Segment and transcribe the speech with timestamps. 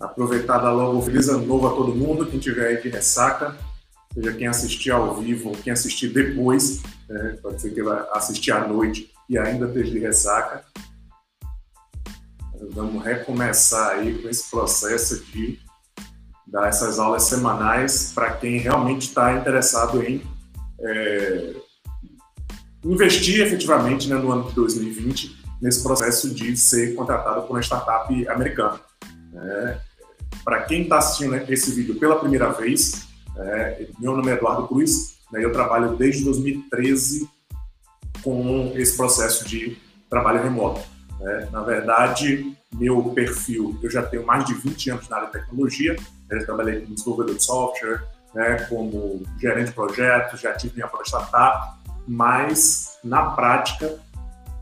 [0.00, 3.56] Aproveitar da logo feliz ano novo a todo mundo, quem tiver aí de ressaca,
[4.14, 7.38] seja quem assistir ao vivo, quem assistir depois, né?
[7.42, 10.64] pode ser que vai assistir à noite e ainda esteja de ressaca.
[12.72, 15.58] Vamos recomeçar aí com esse processo de
[16.46, 20.22] dar essas aulas semanais para quem realmente está interessado em
[20.80, 21.54] é,
[22.84, 28.28] investir efetivamente né, no ano de 2020 nesse processo de ser contratado por uma startup
[28.28, 28.80] americana.
[29.34, 29.89] É,
[30.44, 35.18] para quem está assistindo esse vídeo pela primeira vez, é, meu nome é Eduardo Cruz,
[35.32, 37.28] né, eu trabalho desde 2013
[38.22, 40.80] com esse processo de trabalho remoto.
[41.20, 41.48] Né.
[41.52, 45.94] Na verdade, meu perfil, eu já tenho mais de 20 anos na área de tecnologia,
[46.28, 48.02] né, eu trabalhei como desenvolvedor de software,
[48.34, 53.98] né, como gerente de projetos, já tive minha própria startup, mas na prática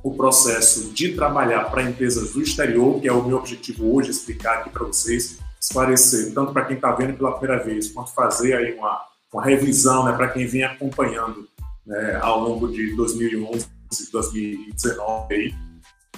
[0.02, 4.58] o processo de trabalhar para empresas do exterior, que é o meu objetivo hoje explicar
[4.58, 5.38] aqui para vocês,
[5.68, 9.02] esclarecer tanto para quem está vendo pela primeira vez, quanto fazer aí uma,
[9.32, 11.46] uma revisão né, para quem vem acompanhando
[11.86, 13.66] né, ao longo de 2011
[14.00, 15.54] e 2019 aí,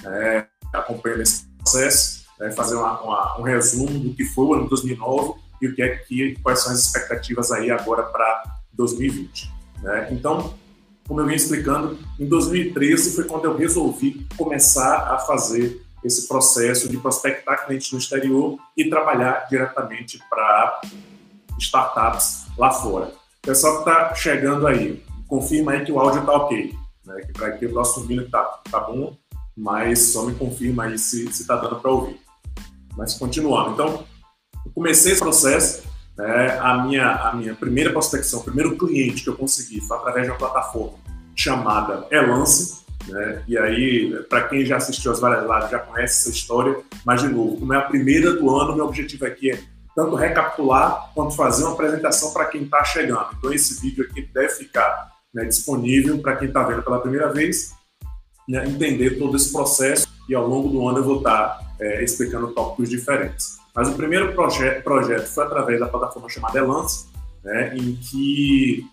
[0.02, 4.68] né, acompanhando esse processo, né, fazer uma, uma, um resumo do que foi o ano
[4.68, 8.42] 2009 e o que é que quais são as expectativas aí agora para
[8.72, 9.50] 2020.
[9.82, 10.08] Né?
[10.12, 10.54] Então,
[11.06, 16.88] como eu vim explicando, em 2013 foi quando eu resolvi começar a fazer esse processo
[16.88, 20.80] de prospectar clientes no exterior e trabalhar diretamente para
[21.58, 23.12] startups lá fora.
[23.42, 26.74] Pessoal que está chegando aí, confirma aí que o áudio está ok.
[27.04, 27.22] Né?
[27.26, 29.16] Que para aqui o nosso vídeo está tá bom,
[29.56, 32.20] mas só me confirma aí se está dando para ouvir.
[32.96, 33.72] Mas continuando.
[33.72, 34.04] Então,
[34.64, 39.28] eu comecei esse processo né, a, minha, a minha primeira prospecção, o primeiro cliente que
[39.30, 40.98] eu consegui foi através de uma plataforma
[41.34, 42.79] chamada Elance.
[43.08, 43.42] Né?
[43.48, 46.76] E aí, para quem já assistiu as várias lives, já conhece essa história.
[47.04, 49.60] Mas, de novo, como é a primeira do ano, meu objetivo aqui é
[49.94, 53.28] tanto recapitular quanto fazer uma apresentação para quem está chegando.
[53.38, 57.72] Então, esse vídeo aqui deve ficar né, disponível para quem está vendo pela primeira vez,
[58.48, 62.04] né, entender todo esse processo e ao longo do ano eu vou estar tá, é,
[62.04, 63.58] explicando tópicos diferentes.
[63.74, 67.06] Mas o primeiro proje projeto foi através da plataforma chamada Elance,
[67.42, 68.84] né, em que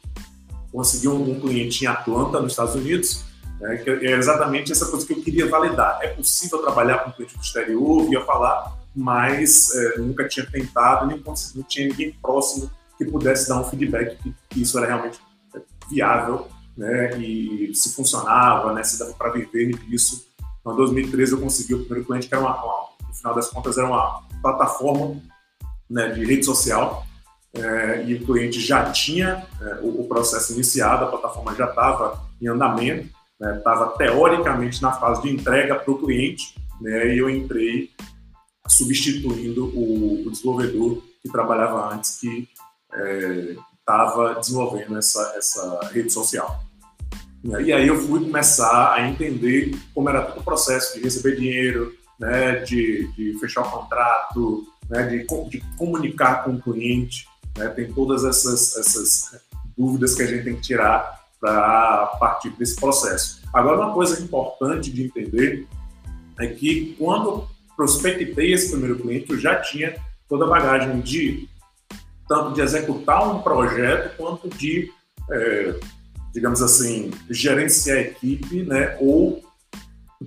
[0.72, 3.24] consegui um, um, cliente em Atlanta, nos Estados Unidos,
[3.60, 6.00] né, que é exatamente essa coisa que eu queria validar.
[6.02, 11.22] É possível trabalhar com um cliente do exterior, falar, mas é, nunca tinha tentado, nem
[11.56, 15.20] não tinha ninguém próximo que pudesse dar um feedback que, que isso era realmente
[15.90, 20.28] viável, né, e se funcionava, né, se dava para viver disso.
[20.60, 23.50] Então, em 2013 eu consegui o primeiro cliente que era uma, uma no final das
[23.50, 25.20] contas era uma plataforma
[25.90, 27.06] né, de rede social.
[27.54, 32.24] É, e o cliente já tinha é, o, o, processo iniciado, a plataforma já estava
[32.40, 33.10] em andamento,
[33.40, 37.92] estava né, teoricamente na fase de entrega para o cliente, né, e eu entrei
[38.68, 42.50] substituindo o, o, desenvolvedor que trabalhava antes, que
[43.80, 46.64] estava é, desenvolvendo essa, essa rede social.
[47.44, 51.96] E aí eu fui começar a entender como era todo o processo de receber dinheiro,
[52.20, 57.28] né, de, de fechar o contrato, né, de, de, comunicar com o cliente.
[57.58, 59.40] Né, tem todas essas, essas
[59.78, 63.42] dúvidas que a gente tem que tirar para partir desse processo.
[63.54, 65.68] Agora, uma coisa importante de entender
[66.40, 69.96] é que quando prospectei esse primeiro cliente, eu já tinha
[70.28, 71.48] toda a bagagem de
[72.28, 74.92] tanto de executar um projeto quanto de,
[75.32, 75.80] é,
[76.34, 79.42] digamos assim, gerenciar a equipe, né, ou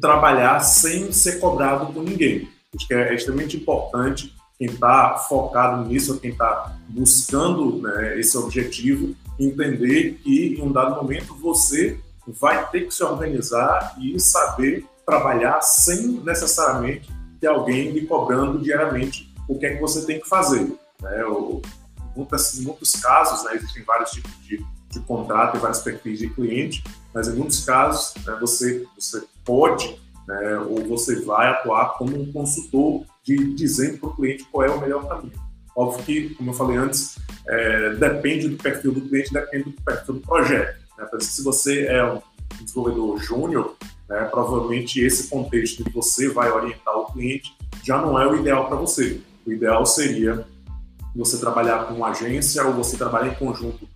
[0.00, 2.48] trabalhar sem ser cobrado por ninguém.
[2.74, 9.14] Acho que é extremamente importante quem está focado nisso, quem está buscando né, esse objetivo,
[9.46, 15.60] entender que em um dado momento você vai ter que se organizar e saber trabalhar
[15.62, 20.72] sem necessariamente ter alguém lhe cobrando diariamente o que é que você tem que fazer.
[21.02, 21.24] Né?
[22.14, 26.28] muitas, em muitos casos, né, existem vários tipos de, de contrato e vários perfis de
[26.28, 26.84] cliente,
[27.14, 29.98] mas em muitos casos né, você, você pode
[30.28, 34.70] né, ou você vai atuar como um consultor de dizendo para o cliente qual é
[34.70, 35.49] o melhor caminho.
[35.80, 37.18] Óbvio que, como eu falei antes,
[37.48, 40.78] é, depende do perfil do cliente, depende do perfil do projeto.
[40.98, 41.06] Né?
[41.06, 42.20] Por se você é um
[42.60, 48.26] desenvolvedor júnior, né, provavelmente esse contexto que você vai orientar o cliente já não é
[48.26, 49.22] o ideal para você.
[49.46, 50.44] O ideal seria
[51.16, 53.88] você trabalhar com uma agência ou você trabalhar em conjunto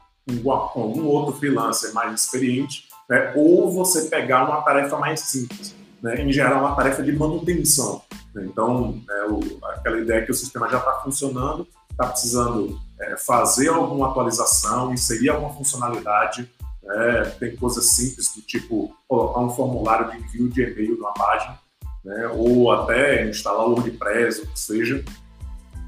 [0.42, 3.34] com algum outro freelancer mais experiente né?
[3.36, 6.18] ou você pegar uma tarefa mais simples, né?
[6.22, 8.00] em geral uma tarefa de manutenção.
[8.34, 8.46] Né?
[8.46, 13.68] Então, é, o, aquela ideia que o sistema já está funcionando, está precisando é, fazer
[13.68, 16.50] alguma atualização, inserir alguma funcionalidade,
[16.82, 17.22] né?
[17.38, 21.58] tem coisas simples do tipo colocar um formulário de envio de e-mail numa página,
[22.04, 22.28] né?
[22.34, 25.04] ou até instalar o WordPress, ou que seja,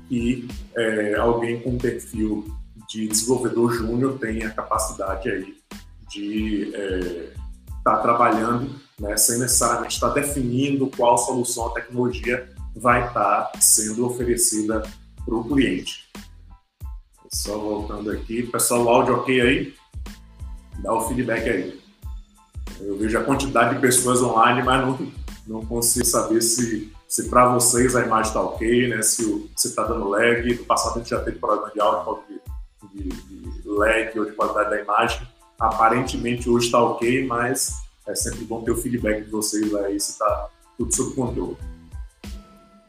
[0.08, 2.46] que é, alguém com perfil
[2.88, 5.56] de desenvolvedor júnior tenha capacidade aí
[6.08, 7.32] de estar é,
[7.82, 8.70] tá trabalhando,
[9.00, 14.82] né, sem necessariamente estar definindo qual solução a tecnologia vai estar tá sendo oferecida
[15.26, 16.08] para o cliente.
[17.32, 19.74] Só voltando aqui, pessoal, o áudio ok aí?
[20.78, 21.80] Dá o feedback aí.
[22.80, 25.12] Eu vejo a quantidade de pessoas online, mas não,
[25.46, 29.02] não consigo saber se, se para vocês a imagem está ok, né?
[29.02, 30.54] se está dando lag.
[30.54, 32.22] No passado a gente já teve problema de áudio,
[32.94, 35.26] de, de, de lag ou de qualidade da imagem.
[35.58, 37.72] Aparentemente hoje está ok, mas
[38.06, 41.56] é sempre bom ter o feedback de vocês aí se está tudo sob controle.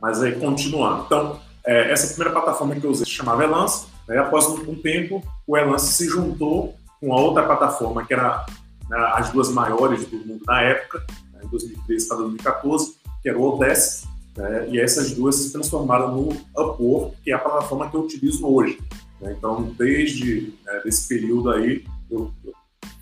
[0.02, 1.06] Mas aí, continuando.
[1.06, 3.88] Então, é, essa primeira plataforma que eu usei se chamava Elance.
[4.08, 4.18] Né?
[4.18, 8.46] Após um, um, tempo, o Elance se juntou com a outra plataforma, que era
[8.90, 13.38] né, as duas maiores do mundo na época, né, em 2013 para 2014, que era
[13.38, 14.08] o Odesk.
[14.38, 14.70] Né?
[14.70, 18.80] E essas duas se transformaram no Upwork, que é a plataforma que eu utilizo hoje.
[19.20, 19.36] Né?
[19.38, 22.54] Então, desde né, esse período aí, eu, eu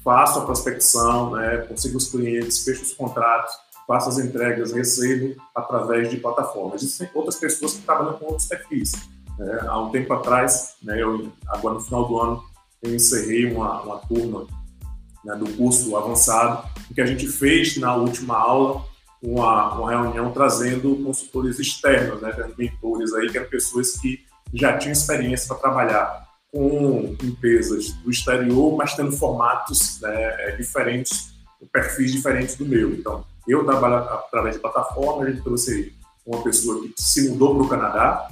[0.03, 3.53] faço a prospecção, né, consigo os clientes, fecho os contratos,
[3.87, 6.81] faço as entregas, recebo através de plataformas.
[6.81, 8.93] Existem outras pessoas que trabalham com outros perfis.
[9.37, 9.59] Né?
[9.67, 12.43] Há um tempo atrás, né, eu, agora no final do ano,
[12.81, 14.47] eu encerrei uma, uma turma
[15.23, 18.85] né, do curso avançado, em que a gente fez na última aula
[19.21, 24.23] uma, uma reunião trazendo consultores externos, né, mentores aí, que eram pessoas que
[24.53, 31.33] já tinham experiência para trabalhar com empresas do exterior, mas tendo formatos né, diferentes,
[31.71, 32.93] perfis diferentes do meu.
[32.93, 35.93] Então, eu trabalho através de plataforma, a gente trouxe
[36.25, 38.29] uma pessoa que se mudou para o Canadá,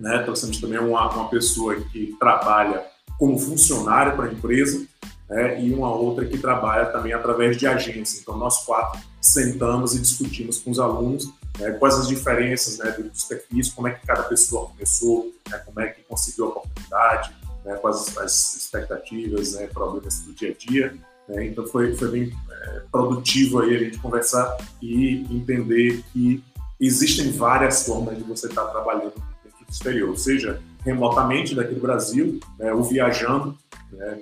[0.00, 0.22] né?
[0.22, 2.84] trouxemos também uma, uma pessoa que trabalha
[3.18, 4.86] como funcionário para a empresa,
[5.28, 5.62] né?
[5.62, 8.20] e uma outra que trabalha também através de agência.
[8.20, 11.72] Então, nós quatro sentamos e discutimos com os alunos né?
[11.72, 15.58] quais as diferenças né, dos perfis, como é que cada pessoa começou, né?
[15.58, 17.34] como é que conseguiu a oportunidade,
[17.64, 17.74] né?
[17.76, 19.66] quais as expectativas, né?
[19.66, 20.94] problemas do dia a dia.
[21.32, 21.46] Né?
[21.46, 26.42] Então foi, foi bem é, produtivo aí a gente conversar e entender que
[26.78, 29.14] existem várias formas de você estar trabalhando
[29.44, 33.56] dentro do exterior, seja remotamente daqui do Brasil, né, ou viajando,
[33.92, 34.20] né,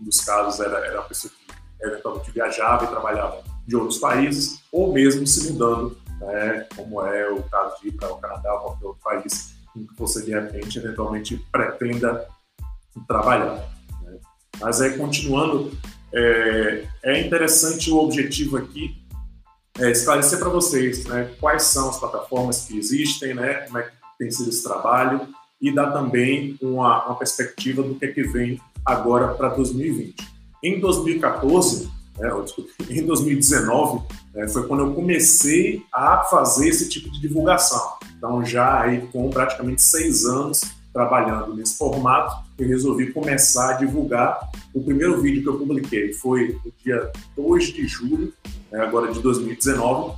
[0.00, 4.92] um dos casos era, era pessoa que eventualmente viajava e trabalhava de outros países, ou
[4.92, 8.86] mesmo se mudando, né, como é o caso de ir para o Canadá ou qualquer
[8.86, 12.26] outro país em que você de repente eventualmente pretenda
[13.08, 13.68] trabalhar.
[14.02, 14.18] Né.
[14.60, 15.72] Mas aí continuando
[16.12, 18.96] é, é interessante o objetivo aqui
[19.78, 23.92] é esclarecer para vocês né, quais são as plataformas que existem, né, como é que
[24.18, 25.28] tem sido esse trabalho
[25.60, 30.16] e dar também uma, uma perspectiva do que é que vem agora para 2020.
[30.64, 31.88] Em 2014,
[32.18, 32.28] né,
[32.90, 34.02] em 2019,
[34.34, 37.98] né, foi quando eu comecei a fazer esse tipo de divulgação.
[38.16, 40.60] Então, já aí com praticamente seis anos
[40.98, 44.50] trabalhando nesse formato, eu resolvi começar a divulgar.
[44.74, 48.34] O primeiro vídeo que eu publiquei foi no dia 2 de julho,
[48.68, 50.16] né, agora de 2019.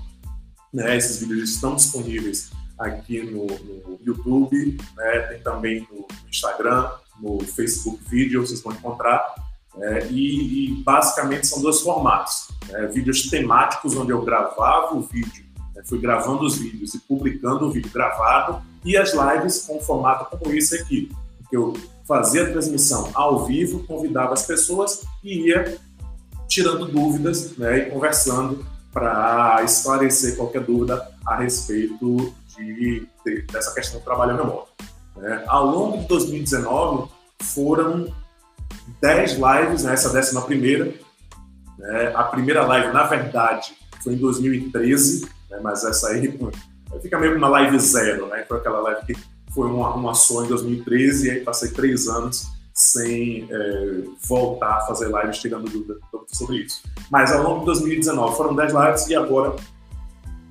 [0.73, 6.88] Né, esses vídeos estão disponíveis aqui no, no YouTube, né, tem também no Instagram,
[7.21, 9.35] no Facebook Vídeo, vocês vão encontrar.
[9.77, 12.49] É, e, e, basicamente são dois formatos:
[12.93, 17.70] vídeos temáticos, onde eu gravava o vídeo, né, fui gravando os vídeos e publicando o
[17.70, 21.10] vídeo gravado, e as lives com formato como esse aqui,
[21.48, 21.74] que eu
[22.06, 25.79] fazia a transmissão ao vivo, convidava as pessoas e ia
[26.48, 34.00] tirando dúvidas né, e conversando para esclarecer qualquer dúvida a respeito de, de, dessa questão
[34.00, 34.72] do trabalho remoto.
[35.17, 35.44] Né.
[35.46, 37.08] Ao longo de 2019,
[37.43, 38.12] foram
[39.00, 40.93] 10 lives, né, essa décima primeira.
[41.79, 43.72] Né, a primeira live, na verdade,
[44.03, 46.38] foi em 2013, né, mas essa aí
[47.02, 48.44] fica meio na live zero, né?
[48.48, 49.14] Foi aquela live que
[49.52, 54.80] foi uma, uma só em 2013 e aí passei três anos sem é, voltar a
[54.82, 55.96] fazer lives tirando dúvida
[56.28, 56.82] sobre isso.
[57.10, 59.56] Mas ao longo de 2019 foram 10 lives e agora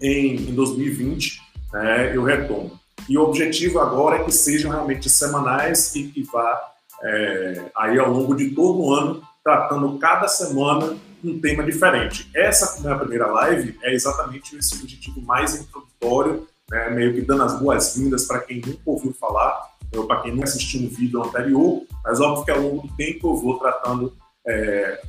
[0.01, 1.41] em, em 2020
[1.73, 2.79] né, eu retomo.
[3.07, 6.61] E o objetivo agora é que sejam realmente semanais e que vá
[7.01, 12.29] é, aí ao longo de todo o ano tratando cada semana um tema diferente.
[12.33, 17.59] Essa minha primeira live é exatamente esse objetivo mais introdutório, né, meio que dando as
[17.59, 22.19] boas-vindas para quem nunca ouviu falar, ou para quem não assistiu um vídeo anterior, mas
[22.19, 24.13] óbvio que ao longo do tempo eu vou tratando
[24.47, 25.01] é,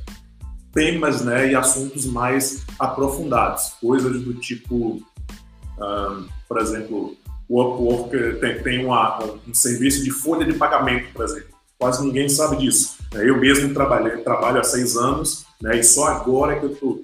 [0.73, 5.01] temas né, e assuntos mais aprofundados, coisas do tipo,
[5.79, 7.15] um, por exemplo,
[7.47, 11.51] o Upwork tem, tem uma, um serviço de folha de pagamento, por exemplo.
[11.77, 12.97] Quase ninguém sabe disso.
[13.13, 15.77] Eu mesmo trabalho há seis anos né?
[15.77, 17.01] E só agora que eu estou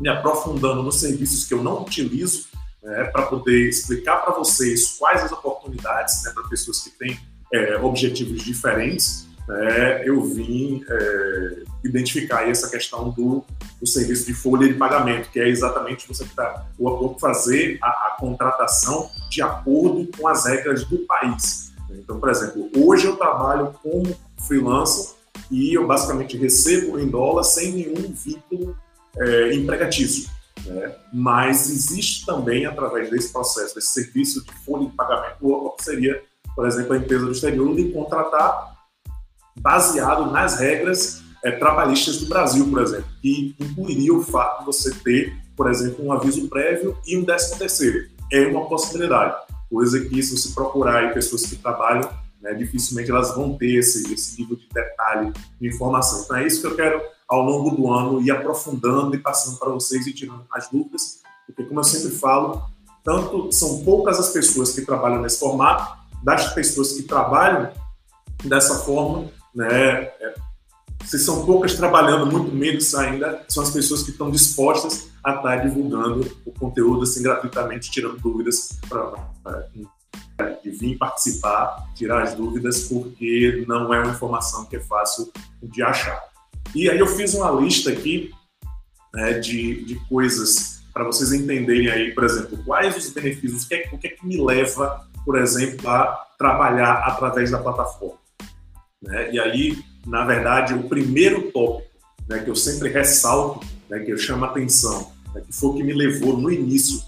[0.00, 2.46] me aprofundando nos serviços que eu não utilizo,
[2.82, 7.18] né, para poder explicar para vocês quais as oportunidades né, para pessoas que têm
[7.52, 13.44] é, objetivos diferentes, né, eu vim é, identificar essa questão do,
[13.80, 17.88] do, serviço de folha de pagamento, que é exatamente você tá, o acordo fazer a,
[17.88, 21.72] a, contratação de acordo com as regras do país.
[21.90, 25.14] Então, por exemplo, hoje eu trabalho como freelancer
[25.50, 28.76] e eu basicamente recebo em dólar sem nenhum vínculo
[29.18, 30.28] é, empregatício.
[30.66, 30.94] Né?
[31.12, 36.22] Mas existe também, através desse processo, desse serviço de folha de pagamento, o que seria,
[36.54, 38.74] por exemplo, a empresa do exterior de contratar
[39.56, 44.92] baseado nas regras é, trabalhistas do Brasil, por exemplo, que incluiria o fato de você
[44.94, 48.08] ter, por exemplo, um aviso prévio e um décimo terceiro.
[48.32, 49.36] É uma possibilidade,
[49.70, 52.08] coisa que se você procurar aí pessoas que trabalham,
[52.44, 56.22] né, dificilmente elas vão ter esse, esse nível de detalhe de informação.
[56.22, 59.70] Então é isso que eu quero ao longo do ano ir aprofundando e passando para
[59.70, 62.62] vocês e tirando as dúvidas, porque como eu sempre falo,
[63.02, 67.72] tanto são poucas as pessoas que trabalham nesse formato, das pessoas que trabalham
[68.44, 70.34] dessa forma, né, é,
[71.04, 75.56] se são poucas trabalhando, muito menos ainda são as pessoas que estão dispostas a estar
[75.56, 79.14] divulgando o conteúdo assim gratuitamente, tirando dúvidas para
[80.62, 85.82] de vir participar, tirar as dúvidas, porque não é uma informação que é fácil de
[85.82, 86.20] achar.
[86.74, 88.32] E aí eu fiz uma lista aqui
[89.12, 93.74] né, de, de coisas para vocês entenderem aí, por exemplo, quais os benefícios, o que,
[93.74, 98.18] é, o que é que me leva, por exemplo, a trabalhar através da plataforma.
[99.02, 99.32] Né?
[99.32, 101.88] E aí, na verdade, o primeiro tópico
[102.28, 105.74] né, que eu sempre ressalto, né, que eu chamo a atenção, né, que foi o
[105.74, 107.00] que me levou no início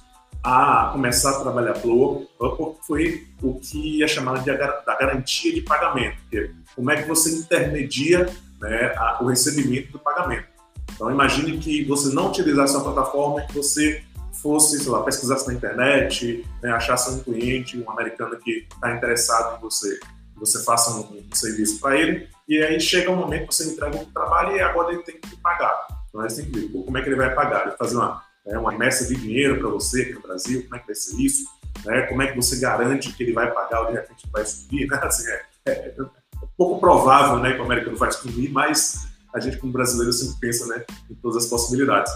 [0.42, 5.60] a começar a trabalhar pelo Upwork foi o que é chamado de, da garantia de
[5.60, 8.28] pagamento, que é como é que você intermedia
[8.60, 10.46] né, a, o recebimento do pagamento.
[10.94, 14.02] Então, imagine que você não utilizasse a plataforma que você
[14.40, 19.56] fosse, sei lá, pesquisasse na internet, né, achasse um cliente, um americano que está interessado
[19.56, 19.98] em você,
[20.36, 23.96] você faça um, um serviço para ele, e aí chega um momento que você entrega
[23.96, 25.86] um trabalho e agora ele tem que pagar.
[26.08, 27.66] Então, que ver como é que ele vai pagar.
[27.66, 30.78] Ele fazer uma, né, uma remessa de dinheiro para você aqui no Brasil, como é
[30.78, 31.44] que vai ser isso?
[31.84, 34.86] Né, como é que você garante que ele vai pagar ou de repente vai subir?
[34.86, 34.98] Né?
[35.02, 35.94] Assim, é, é,
[36.56, 40.66] pouco provável né, que o americano vai excluir, mas a gente, como brasileiro, sempre pensa
[40.66, 42.12] né, em todas as possibilidades.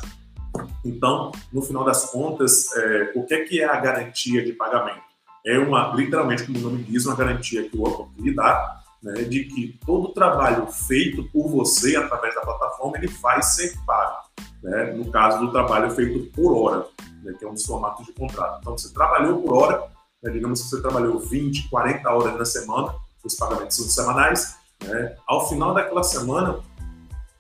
[0.85, 5.03] Então, no final das contas, é, o que é, que é a garantia de pagamento?
[5.45, 9.23] É uma, literalmente, como o nome diz, uma garantia que o Upwork lhe dá, né,
[9.23, 14.20] de que todo o trabalho feito por você através da plataforma ele vai ser pago.
[14.63, 16.87] Né, no caso do trabalho feito por hora,
[17.23, 18.59] né, que é um dos formatos de contrato.
[18.61, 19.83] Então, você trabalhou por hora,
[20.23, 22.95] né, digamos que você trabalhou 20, 40 horas na semana,
[23.25, 24.57] os pagamentos são semanais.
[24.85, 25.17] Né?
[25.27, 26.61] Ao final daquela semana,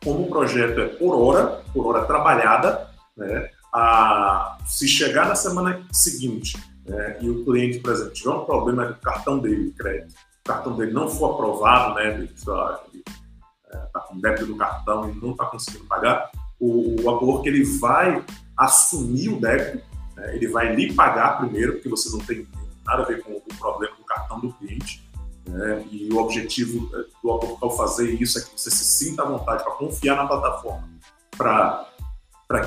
[0.03, 3.51] como o projeto é por hora, por hora trabalhada, né?
[3.73, 7.19] a, se chegar na semana seguinte né?
[7.21, 10.15] e o cliente, por exemplo, tiver um problema com o cartão dele de crédito,
[10.45, 12.15] o cartão dele não for aprovado, né?
[12.15, 12.81] ele está
[13.73, 16.31] é, com débito do cartão e não está conseguindo pagar,
[16.61, 18.25] o, o Upwork ele vai
[18.57, 19.85] assumir o débito,
[20.17, 20.37] né?
[20.37, 22.47] ele vai lhe pagar primeiro, porque você não tem
[22.85, 25.03] nada a ver com o problema do cartão do cliente,
[25.49, 25.85] né?
[25.91, 29.65] E o objetivo eh, do ao fazer isso é que você se sinta à vontade
[29.65, 30.89] para confiar na plataforma,
[31.37, 31.87] para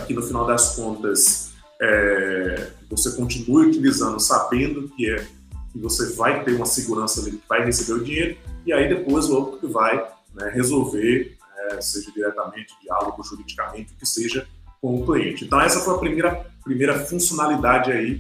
[0.06, 5.28] que no final das contas é, você continue utilizando, sabendo que é
[5.72, 9.26] que você vai ter uma segurança ali, que vai receber o dinheiro, e aí depois
[9.30, 9.98] o outro que vai
[10.34, 11.36] né, resolver,
[11.74, 14.48] é, seja diretamente, diálogo, juridicamente, o que seja,
[14.82, 15.46] com o cliente.
[15.46, 18.20] Então essa foi a primeira, primeira funcionalidade aí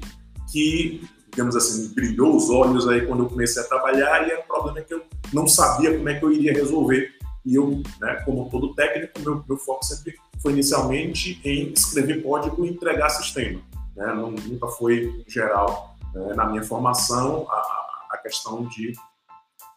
[0.52, 1.02] que
[1.34, 4.82] digamos assim, brilhou os olhos aí quando eu comecei a trabalhar e era um problema
[4.82, 7.12] que eu não sabia como é que eu iria resolver.
[7.44, 12.66] E eu, né, como todo técnico, meu, meu foco sempre foi inicialmente em escrever código
[12.66, 13.60] e entregar sistema.
[13.96, 14.14] Né?
[14.14, 18.94] Nunca foi, em geral, né, na minha formação, a, a questão de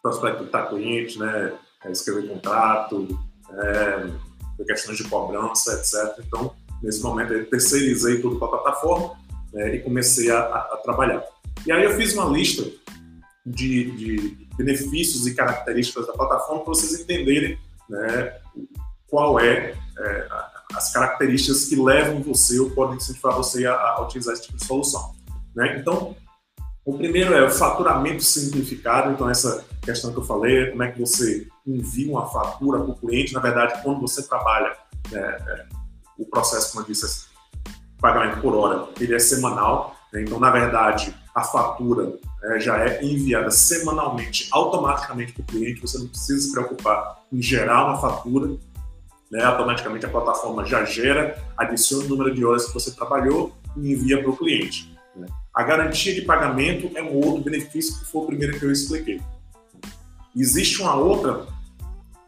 [0.01, 3.07] prospectar clientes, né, é, escrever contrato,
[3.51, 6.23] é, questões de cobrança, etc.
[6.25, 9.15] Então, nesse momento, eu terceirizei tudo para a plataforma
[9.53, 11.23] né, e comecei a, a trabalhar.
[11.65, 12.63] E aí eu fiz uma lista
[13.45, 17.57] de, de benefícios e características da plataforma para vocês entenderem
[17.89, 18.33] né,
[19.07, 20.27] qual é, é,
[20.73, 24.65] as características que levam você ou podem incentivar você a, a utilizar esse tipo de
[24.65, 25.15] solução.
[25.55, 25.77] Né?
[25.79, 26.15] Então,
[26.87, 30.97] o primeiro é o faturamento simplificado, então essa questão que eu falei, como é que
[30.97, 34.73] você envia uma fatura para o cliente, na verdade, quando você trabalha,
[35.11, 35.65] né, é,
[36.17, 37.27] o processo, como eu disse,
[37.99, 40.21] pagamento por hora, ele é semanal, né?
[40.21, 45.97] então, na verdade, a fatura é, já é enviada semanalmente, automaticamente para o cliente, você
[45.97, 48.57] não precisa se preocupar em gerar uma fatura,
[49.29, 49.43] né?
[49.43, 54.21] automaticamente a plataforma já gera, adiciona o número de horas que você trabalhou e envia
[54.21, 54.95] para o cliente.
[55.13, 55.27] Né?
[55.57, 59.19] A garantia de pagamento é um outro benefício que foi o primeiro que eu expliquei.
[60.35, 61.47] Existe uma outra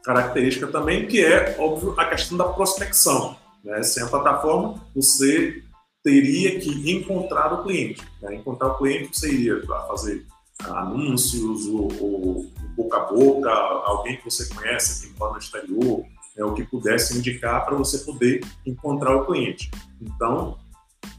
[0.03, 3.37] característica também que é, óbvio, a questão da prospecção.
[3.63, 3.83] Né?
[3.83, 5.61] Sem a plataforma, você
[6.03, 8.01] teria que encontrar o cliente.
[8.19, 8.33] Né?
[8.33, 10.25] Encontrar o cliente, você iria fazer
[10.63, 16.03] anúncios, ou, ou, boca a boca, alguém que você conhece que mora no exterior,
[16.35, 19.69] é o que pudesse indicar para você poder encontrar o cliente.
[20.01, 20.57] Então,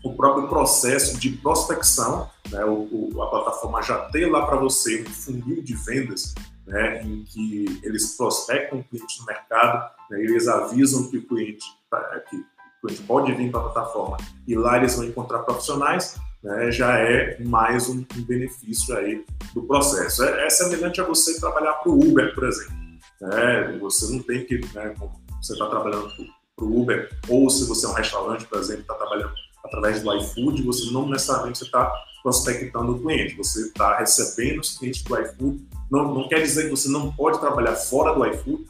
[0.03, 5.03] o próprio processo de prospecção, né, o, o, a plataforma já tem lá para você
[5.03, 6.35] um funil de vendas,
[6.67, 11.65] né, em que eles prospectam o cliente no mercado, né, eles avisam que o cliente,
[11.91, 14.17] tá, que o cliente pode vir para a plataforma
[14.47, 19.63] e lá eles vão encontrar profissionais, né, já é mais um, um, benefício aí do
[19.65, 20.25] processo.
[20.25, 22.75] É, é semelhante a você trabalhar para o Uber, por exemplo.
[23.21, 23.79] Né?
[23.81, 24.95] Você não tem que, né,
[25.43, 26.11] você está trabalhando
[26.57, 30.15] para o Uber, ou se você é um restaurante, por exemplo, está trabalhando através do
[30.17, 35.69] iFood, você não necessariamente está prospectando o cliente, você está recebendo os clientes do iFood.
[35.91, 38.65] Não, não quer dizer que você não pode trabalhar fora do iFood,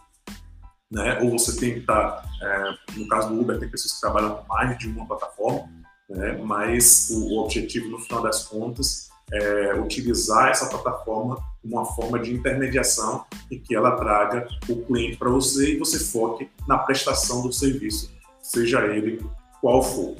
[0.90, 1.20] né?
[1.22, 4.36] ou você tem que estar, tá, é, no caso do Uber, tem pessoas que trabalham
[4.36, 5.68] com mais de uma plataforma,
[6.08, 6.40] né?
[6.42, 12.18] mas o, o objetivo, no final das contas, é utilizar essa plataforma como uma forma
[12.18, 17.42] de intermediação e que ela traga o cliente para você e você foque na prestação
[17.42, 18.10] do serviço,
[18.42, 19.24] seja ele
[19.60, 20.16] qual for.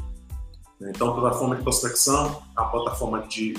[0.81, 3.55] Então, a plataforma de prospecção, a plataforma de,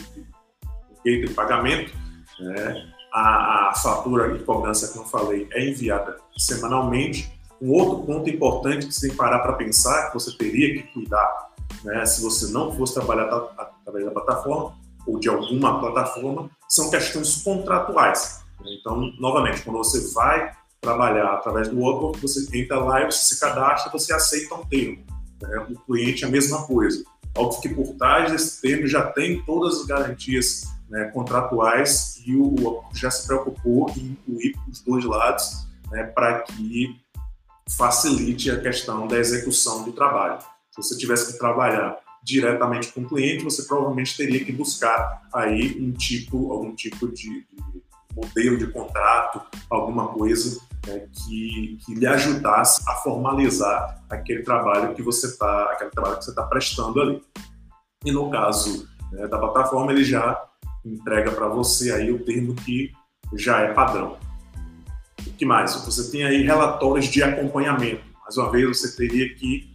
[1.06, 1.94] de, de pagamento,
[2.40, 2.92] né?
[3.14, 7.32] a, a fatura de cobrança, como eu falei, é enviada semanalmente.
[7.62, 10.92] Um outro ponto importante que você tem que parar para pensar, que você teria que
[10.94, 11.52] cuidar
[11.84, 13.26] né, se você não fosse trabalhar
[13.58, 14.76] através da plataforma
[15.06, 18.44] ou de alguma plataforma, são questões contratuais.
[18.66, 23.40] Então, novamente, quando você vai trabalhar através do Upwork, você entra lá e você se
[23.40, 25.04] cadastra, você aceita um termo.
[25.42, 25.68] Né?
[25.70, 27.04] O cliente é a mesma coisa.
[27.38, 32.54] Óbvio que por trás desse termo já tem todas as garantias né, contratuais e o
[32.54, 37.00] Upwork já se preocupou em incluir os dois lados né, para que
[37.78, 40.40] facilite a questão da execução do trabalho.
[40.72, 45.78] Se você tivesse que trabalhar diretamente com o cliente, você provavelmente teria que buscar aí
[45.82, 47.81] um tipo, algum tipo de, de
[48.16, 55.02] modelo de contrato, alguma coisa né, que, que, lhe ajudasse a formalizar aquele trabalho que
[55.02, 57.24] você está, aquele trabalho que você está prestando ali.
[58.06, 60.42] E no caso né, da plataforma, ele já
[60.84, 62.92] entrega para você aí o termo que
[63.36, 64.18] já é padrão.
[65.26, 65.76] O que mais?
[65.76, 68.04] Você tem aí relatórios de acompanhamento.
[68.24, 69.72] Mais uma vez, você teria que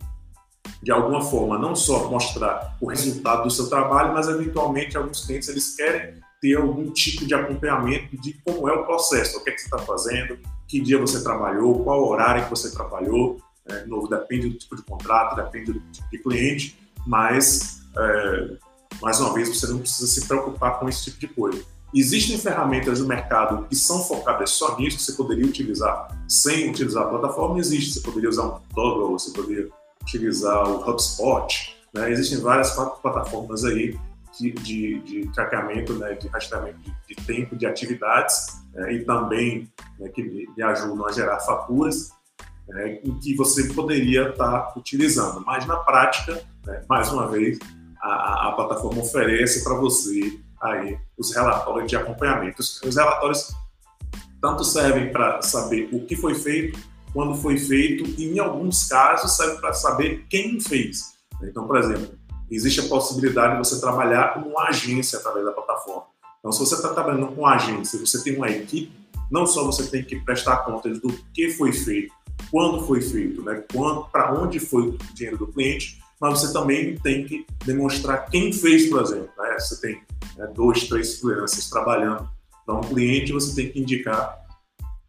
[0.83, 5.49] de alguma forma, não só mostrar o resultado do seu trabalho, mas eventualmente alguns clientes
[5.49, 9.53] eles querem ter algum tipo de acompanhamento de como é o processo, o que, é
[9.53, 13.89] que você está fazendo, que dia você trabalhou, qual horário que você trabalhou, é, de
[13.89, 18.57] novo, depende do tipo de contrato, depende do tipo de cliente, mas, é,
[19.01, 21.65] mais uma vez, você não precisa se preocupar com esse tipo de coisa.
[21.95, 27.05] Existem ferramentas no mercado que são focadas só nisso, que você poderia utilizar sem utilizar
[27.05, 29.69] a plataforma, existe, você poderia usar um Toggle, você poderia
[30.03, 31.77] utilizar o HubSpot.
[31.95, 32.11] Né?
[32.11, 33.97] Existem várias plataformas aí
[34.39, 39.71] de, de, de traqueamento, né, de rastreamento de, de, tempo de atividades né, e também
[39.99, 42.11] né, que me ajudam a gerar faturas
[42.69, 45.45] né, em que você poderia estar utilizando.
[45.45, 47.59] Mas na prática, né, mais uma vez,
[48.01, 52.61] a, a plataforma oferece para você aí os relatórios de acompanhamento.
[52.61, 53.55] Os, os relatórios
[54.41, 56.79] tanto servem para saber o que foi feito,
[57.13, 61.17] quando foi feito, e em alguns casos serve para saber quem fez.
[61.43, 62.19] Então, por exemplo,
[62.51, 66.05] existe a possibilidade de você trabalhar com uma agência através da plataforma.
[66.39, 68.93] Então, se você está trabalhando com uma agência, você tem uma equipe,
[69.31, 72.13] não só você tem que prestar contas do que foi feito,
[72.51, 73.65] quando foi feito, né,
[74.13, 78.89] para onde foi o dinheiro do cliente, mas você também tem que demonstrar quem fez,
[78.89, 79.31] por exemplo.
[79.37, 79.59] Né?
[79.59, 80.03] Você tem
[80.37, 82.29] né, dois, três freelancers trabalhando
[82.65, 84.39] para um cliente, você tem que indicar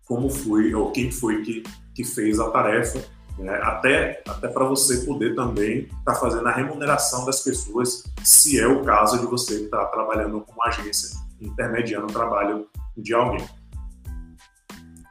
[0.06, 1.64] como foi ou quem foi que
[1.98, 3.04] que fez a tarefa,
[3.38, 3.60] né?
[3.62, 8.68] até, até para você poder também estar tá fazendo a remuneração das pessoas, se é
[8.68, 13.46] o caso de você estar tá trabalhando com uma agência, intermediando o trabalho de alguém.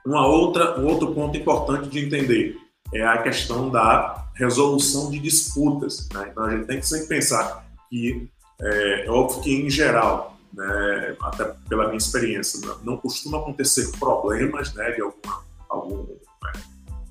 [0.04, 2.56] Uma outra, um outro ponto importante de entender
[2.92, 6.08] é a questão da resolução de disputas.
[6.12, 6.28] Né?
[6.30, 8.28] Então a gente tem que sempre pensar que
[8.60, 14.72] é, é óbvio que em geral, né, até pela minha experiência, não costuma acontecer problemas
[14.74, 16.06] né, de alguma, algum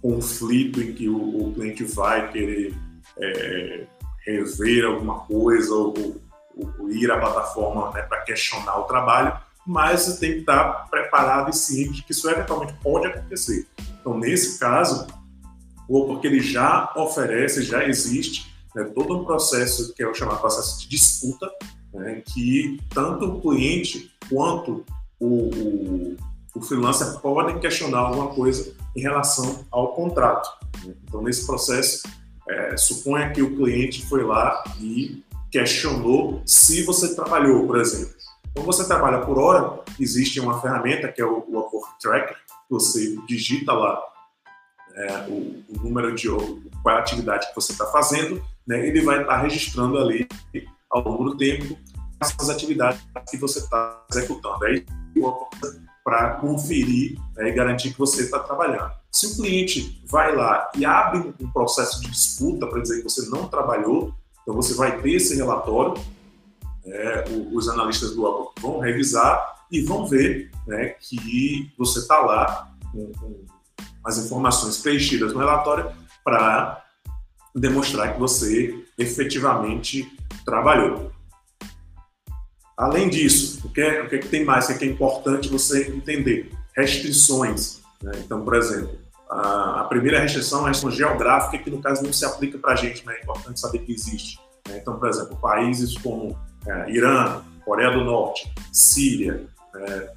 [0.05, 2.75] conflito em que o, o cliente vai querer
[3.17, 3.87] é,
[4.23, 6.21] rever alguma coisa ou,
[6.55, 11.49] ou, ir à plataforma né, para questionar o trabalho, mas você tem que estar preparado
[11.49, 13.67] e ciente que isso eventualmente pode acontecer.
[13.99, 15.07] Então, nesse caso,
[15.89, 20.39] ou porque ele já oferece, já existe né, todo um processo que é o chamado
[20.39, 21.49] processo de disputa,
[21.91, 24.85] né, que tanto o cliente quanto
[25.19, 26.17] o, o,
[26.55, 30.49] o freelancer podem questionar alguma coisa em relação ao contrato.
[31.03, 32.07] Então, nesse processo,
[32.47, 38.15] é, suponha que o cliente foi lá e questionou se você trabalhou, por exemplo.
[38.53, 42.37] Quando você trabalha por hora, existe uma ferramenta que é o Upwork Tracker,
[42.69, 44.01] você digita lá
[44.95, 46.29] é, o, o, número de
[46.81, 50.27] qual é a atividade que você está fazendo, né, ele vai estar tá registrando ali
[50.89, 51.77] ao longo do tempo
[52.19, 54.63] as atividades que você está executando.
[54.63, 54.85] Aí
[56.05, 58.91] para conferir né, e garantir que você está trabalhando.
[59.11, 63.27] Se o cliente vai lá e abre um processo de disputa para dizer que você
[63.27, 64.13] não trabalhou,
[64.43, 65.99] então você vai ter esse relatório,
[66.85, 72.71] é, os analistas do Apple vão revisar e vão ver né, que você está lá
[72.91, 73.43] com, com
[74.03, 75.91] as informações preenchidas no relatório
[76.23, 76.83] para
[77.55, 80.07] demonstrar que você efetivamente
[80.45, 81.14] trabalhou.
[82.77, 84.85] Além disso, o que, é, o que, é que tem mais, o que é, que
[84.85, 86.51] é importante você entender?
[86.75, 87.81] Restrições.
[88.01, 88.11] Né?
[88.17, 88.97] Então, por exemplo,
[89.29, 92.73] a, a, primeira restrição é a restrição geográfica, que no caso não se aplica para
[92.73, 94.39] a gente, mas é importante saber que existe.
[94.67, 94.77] Né?
[94.81, 100.11] Então, por exemplo, países como é, Irã, Coreia do Norte, Síria, é,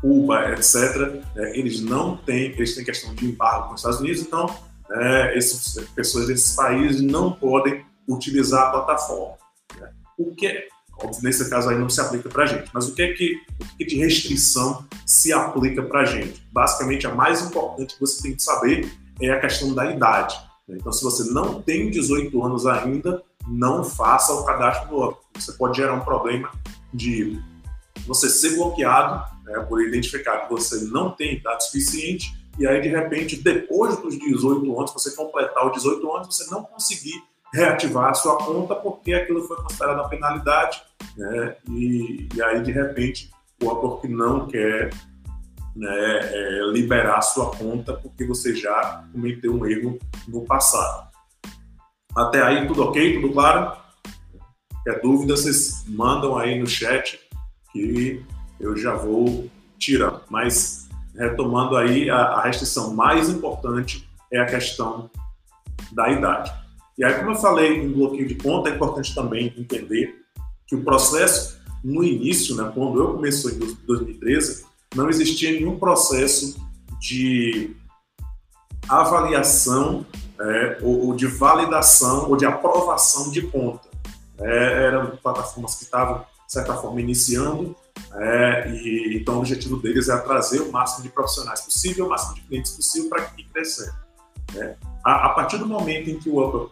[0.00, 4.20] Cuba, etc., é, eles não têm, eles têm questão de embargo com os Estados Unidos,
[4.20, 4.46] então
[4.90, 9.36] é, essas pessoas desses países não podem utilizar a plataforma.
[9.80, 9.90] Né?
[10.18, 10.68] O que
[11.02, 12.70] Óbvio, nesse caso aí não se aplica para a gente.
[12.72, 16.46] Mas o que é que, o que, é de restrição se aplica para a gente?
[16.52, 20.36] Basicamente, a mais importante que você tem que saber é a questão da idade.
[20.68, 25.20] Então, se você não tem 18 anos ainda, não faça o cadastro do outro.
[25.34, 26.50] Você pode gerar um problema
[26.92, 27.38] de
[28.06, 32.88] você ser bloqueado né, por identificar que você não tem idade suficiente e aí, de
[32.88, 37.20] repente, depois dos 18 anos, você completar os 18 anos, você não conseguir
[37.54, 40.82] reativar a sua conta porque aquilo foi considerado uma penalidade,
[41.16, 41.56] né?
[41.70, 43.30] E, e aí, de repente,
[43.62, 44.90] o autor que não quer
[45.76, 51.08] né, é, liberar a sua conta porque você já cometeu um erro no passado.
[52.16, 53.20] Até aí, tudo ok?
[53.20, 53.76] Tudo claro?
[54.72, 57.20] Qualquer dúvida, vocês mandam aí no chat
[57.72, 58.24] que
[58.58, 60.22] eu já vou tirando.
[60.28, 65.08] Mas, retomando aí, a, a restrição mais importante é a questão
[65.92, 66.63] da idade.
[66.96, 70.14] E aí, como eu falei em bloqueio de conta, é importante também entender
[70.66, 76.56] que o processo, no início, né, quando eu comecei em 2013, não existia nenhum processo
[77.00, 77.74] de
[78.88, 80.06] avaliação
[80.40, 83.88] é, ou, ou, de validação ou de aprovação de conta.
[84.38, 87.76] É, eram plataformas que estavam, de certa forma, iniciando,
[88.14, 92.34] é, e então o objetivo deles é trazer o máximo de profissionais possível, o máximo
[92.34, 93.92] de clientes possível para que crescer.
[94.52, 94.76] Né?
[95.04, 96.68] A, a, partir do momento em que o Upper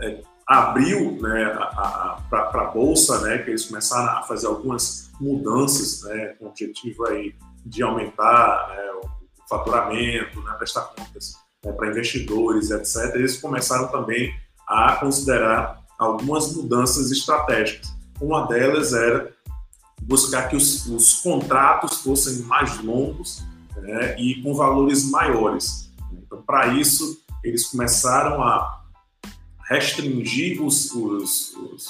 [0.00, 1.54] é, abriu né,
[2.30, 7.06] para a Bolsa, né, que eles começaram a fazer algumas mudanças né, com o objetivo
[7.06, 7.34] aí
[7.66, 9.08] de aumentar né, o
[9.48, 11.34] faturamento, né, prestar contas
[11.64, 14.34] né, para investidores, etc., eles começaram também
[14.66, 17.92] a considerar algumas mudanças estratégicas.
[18.20, 19.30] Uma delas era
[20.02, 23.44] buscar que os, os contratos fossem mais longos
[23.76, 25.90] né, e com valores maiores.
[26.12, 28.77] Então, para isso, eles começaram a
[29.68, 31.86] restringir os, os, os,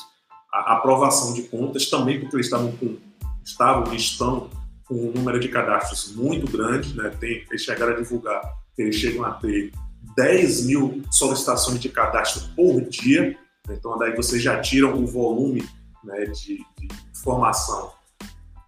[0.52, 2.96] a aprovação de contas, também porque eles estavam com,
[3.44, 4.50] estavam estão
[4.86, 7.10] com um número de cadastros muito grande, né?
[7.20, 8.40] Tem, eles chegaram a divulgar
[8.78, 9.72] eles chegam a ter
[10.16, 13.36] 10 mil solicitações de cadastro por dia,
[13.66, 13.76] né?
[13.76, 15.68] então daí vocês já tiram o volume
[16.04, 17.92] né, de, de informação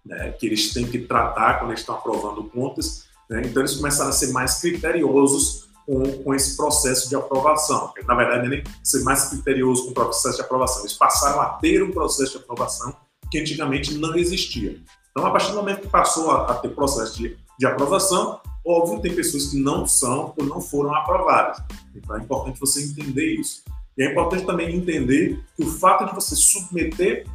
[0.05, 3.43] né, que eles têm que tratar quando eles estão aprovando contas, né?
[3.45, 7.93] então eles começaram a ser mais criteriosos com, com esse processo de aprovação.
[8.07, 10.83] Na verdade, nem ser mais criterioso com o processo de aprovação.
[10.83, 12.95] Eles passaram a ter um processo de aprovação
[13.29, 14.81] que antigamente não existia.
[15.11, 19.01] Então, a partir do momento que passou a, a ter processo de, de aprovação, óbvio,
[19.01, 21.61] tem pessoas que não são ou não foram aprovadas.
[21.93, 23.65] Então, é importante você entender isso.
[23.99, 27.27] E é importante também entender que o fato de você submeter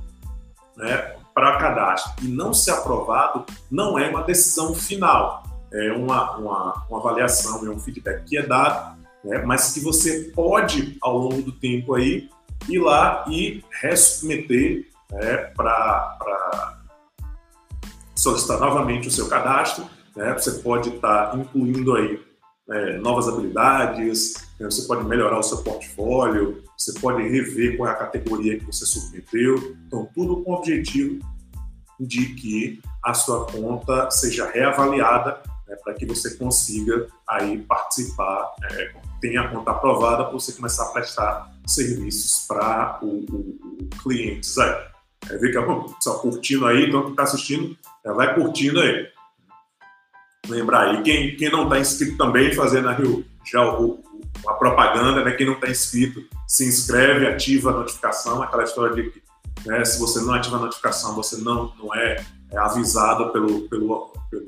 [0.78, 5.44] né, para cadastro e não ser aprovado não é uma decisão final
[5.75, 10.31] é uma, uma, uma avaliação, é um feedback que é dado, né, mas que você
[10.33, 12.29] pode, ao longo do tempo aí,
[12.69, 16.79] ir lá e resubmeter né, para
[18.15, 19.85] solicitar novamente o seu cadastro.
[20.15, 22.23] Né, você pode estar tá incluindo aí
[22.69, 27.91] é, novas habilidades, né, você pode melhorar o seu portfólio, você pode rever qual é
[27.91, 29.75] a categoria que você submeteu.
[29.88, 31.19] Então, tudo com o objetivo
[31.99, 38.93] de que a sua conta seja reavaliada né, para que você consiga aí participar, é,
[39.21, 44.58] tenha a conta aprovada para você começar a prestar serviços para o, o, o clientes
[44.58, 44.75] aí.
[45.30, 45.58] É, vê que
[46.01, 49.08] só curtindo aí, então quem está assistindo, é, vai curtindo aí.
[50.47, 54.04] Lembrar aí, quem, quem não está inscrito também, fazendo aí já o,
[54.47, 55.32] a propaganda, né?
[55.32, 59.25] Quem não está inscrito, se inscreve, ativa a notificação, aquela história de que
[59.65, 64.13] né, se você não ativa a notificação, você não, não é, é avisado pelo, pelo,
[64.30, 64.45] pelo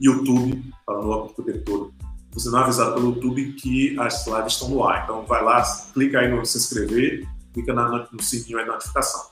[0.00, 1.94] YouTube, falando o tempo todo,
[2.32, 5.04] você não é avisado pelo YouTube que as lives estão no ar.
[5.04, 9.30] Então vai lá, clica aí no se inscrever, clica na, no sininho aí da notificação.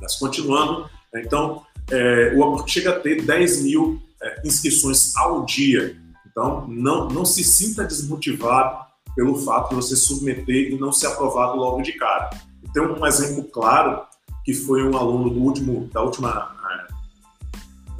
[0.00, 5.44] Mas continuando, né, então é, o Upwork chega a ter 10 mil é, inscrições ao
[5.44, 5.96] dia.
[6.26, 11.56] Então não, não se sinta desmotivado pelo fato de você submeter e não ser aprovado
[11.56, 12.30] logo de cara.
[12.72, 14.02] Tem um exemplo claro
[14.44, 16.56] que foi um aluno do último, da última,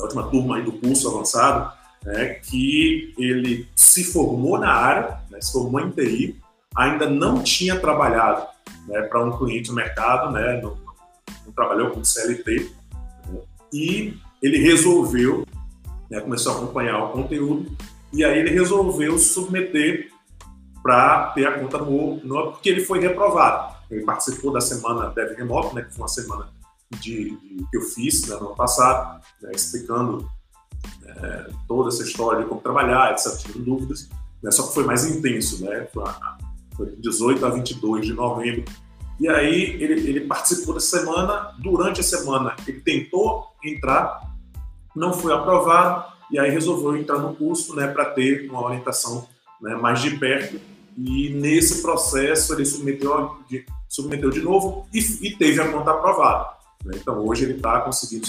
[0.01, 1.73] da última turma aí do curso avançado,
[2.05, 6.37] né, que ele se formou na área, né, se formou em TI,
[6.75, 8.47] ainda não tinha trabalhado
[8.87, 10.77] né, para um cliente no mercado, né, não,
[11.45, 12.71] não trabalhou com CLT,
[13.29, 13.41] né,
[13.73, 15.45] e ele resolveu,
[16.11, 17.71] né, começou a acompanhar o conteúdo,
[18.13, 20.11] e aí ele resolveu submeter
[20.83, 23.77] para ter a conta no, no porque ele foi reprovado.
[23.91, 26.49] Ele participou da semana Dev Remoto, né, que foi uma semana
[26.91, 30.29] de, de que eu fiz né, no ano passado, né, explicando
[31.07, 34.09] é, toda essa história de como trabalhar, etc., tirando dúvidas,
[34.43, 34.51] né?
[34.51, 35.87] só que foi mais intenso, né?
[36.77, 38.65] Foi, de 18 a 22 de novembro.
[39.19, 44.19] E aí ele, ele participou dessa semana, durante a semana ele tentou entrar,
[44.97, 49.29] não foi aprovado, e aí resolveu entrar no curso né, para ter uma orientação
[49.61, 50.59] né, mais de perto.
[50.97, 53.39] E nesse processo ele submeteu
[53.89, 56.60] submeteu de novo e, e teve a conta aprovada.
[56.85, 56.99] Né?
[57.01, 58.27] Então, hoje ele está conseguindo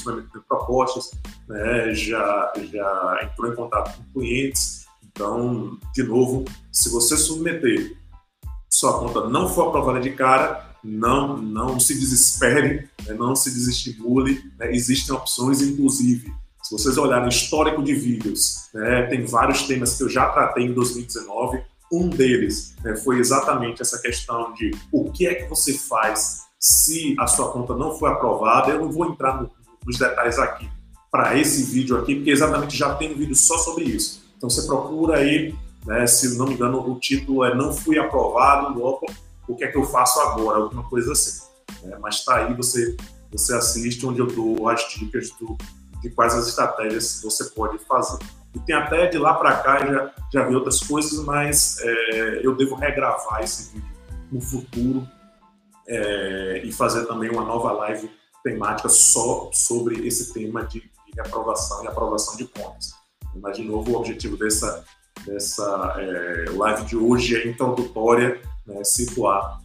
[0.48, 1.12] propostas,
[1.48, 1.94] né?
[1.94, 4.86] já, já entrou em contato com clientes.
[5.04, 7.98] Então, de novo, se você submeter,
[8.70, 13.14] sua conta não for aprovada de cara, não, não se desespere, né?
[13.14, 14.42] não se desestimule.
[14.58, 14.72] Né?
[14.74, 16.34] Existem opções, inclusive,
[16.64, 19.04] se vocês olharem o histórico de vídeos, né?
[19.04, 21.62] tem vários temas que eu já tratei em 2019.
[21.94, 27.16] Um deles né, foi exatamente essa questão de o que é que você faz se
[27.20, 28.70] a sua conta não foi aprovada.
[28.70, 29.50] Eu não vou entrar no,
[29.84, 30.70] nos detalhes aqui
[31.10, 34.24] para esse vídeo aqui, porque exatamente já tem um vídeo só sobre isso.
[34.38, 35.54] Então você procura aí,
[35.86, 38.80] né, se não me engano, o título é Não Fui Aprovado,
[39.48, 40.60] o que é que eu faço agora?
[40.60, 41.42] Alguma coisa assim.
[41.84, 42.96] É, mas está aí, você,
[43.32, 45.58] você assiste, onde eu dou as dicas do,
[46.02, 48.20] de quais as estratégias você pode fazer.
[48.56, 52.56] E tem até de lá para cá, já, já vi outras coisas, mas é, eu
[52.56, 53.92] devo regravar esse vídeo
[54.32, 55.06] no futuro
[55.92, 58.10] é, e fazer também uma nova live
[58.44, 62.94] temática só sobre esse tema de, de reprovação e aprovação de contas.
[63.36, 64.86] Mas, de novo, o objetivo dessa,
[65.26, 69.62] dessa é, live de hoje é introdutória, né, situar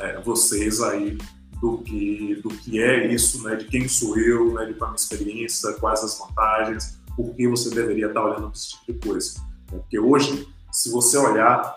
[0.00, 1.18] é, vocês aí
[1.60, 4.92] do que, do que é isso, né, de quem sou eu, né, de qual a
[4.92, 9.08] minha experiência, quais as vantagens, por que você deveria estar olhando para esse tipo de
[9.08, 9.40] coisa.
[9.66, 11.76] Porque hoje, se você olhar,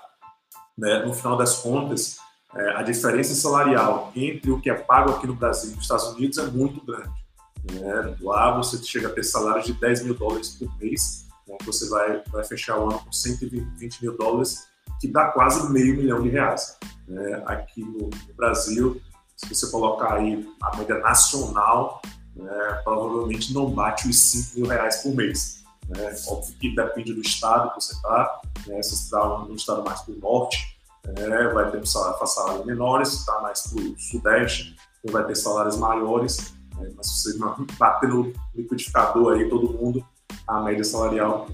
[0.78, 2.18] né, no final das contas,
[2.56, 6.08] é, a diferença salarial entre o que é pago aqui no Brasil e nos Estados
[6.08, 7.26] Unidos é muito grande.
[7.72, 8.16] Né?
[8.22, 11.58] Lá você chega a ter salários de 10 mil dólares por mês, né?
[11.66, 14.68] você vai, vai fechar o ano com 120 mil dólares,
[15.02, 16.78] que dá quase meio milhão de reais.
[17.08, 17.44] Né?
[17.46, 19.02] Aqui no, no, Brasil,
[19.36, 22.02] se você colocar aí a média nacional,
[22.36, 25.64] né, provavelmente não bate os 5 mil reais por mês.
[25.90, 26.16] Né?
[26.28, 28.82] Óbvio que depende do estado que você está, né?
[28.82, 30.75] se você está num estado mais para o norte,
[31.18, 34.76] é, vai ter salário, salários menores, está mais para o sudeste,
[35.12, 37.40] vai ter salários maiores, é, mas se você
[37.78, 40.04] bater no liquidificador aí, todo mundo,
[40.48, 41.48] a média salarial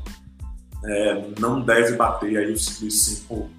[0.86, 3.50] é, não deve bater aí os, 5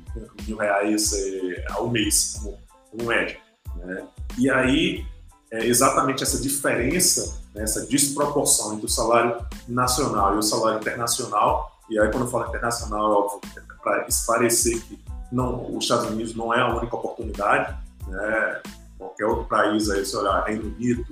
[0.46, 2.58] mil reais é, ao mês, como,
[2.90, 3.38] como média.
[3.76, 4.04] Né?
[4.38, 5.04] E aí,
[5.50, 11.70] é exatamente essa diferença, né, essa desproporção entre o salário nacional e o salário internacional,
[11.90, 14.96] e aí quando eu falo internacional, é óbvio, é para esclarecer que
[15.32, 18.62] não, os Estados Unidos não é a única oportunidade, né?
[18.98, 21.04] qualquer outro país aí, se olhar Reino Unido,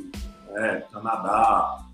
[0.52, 0.84] né?
[0.92, 1.84] Canadá,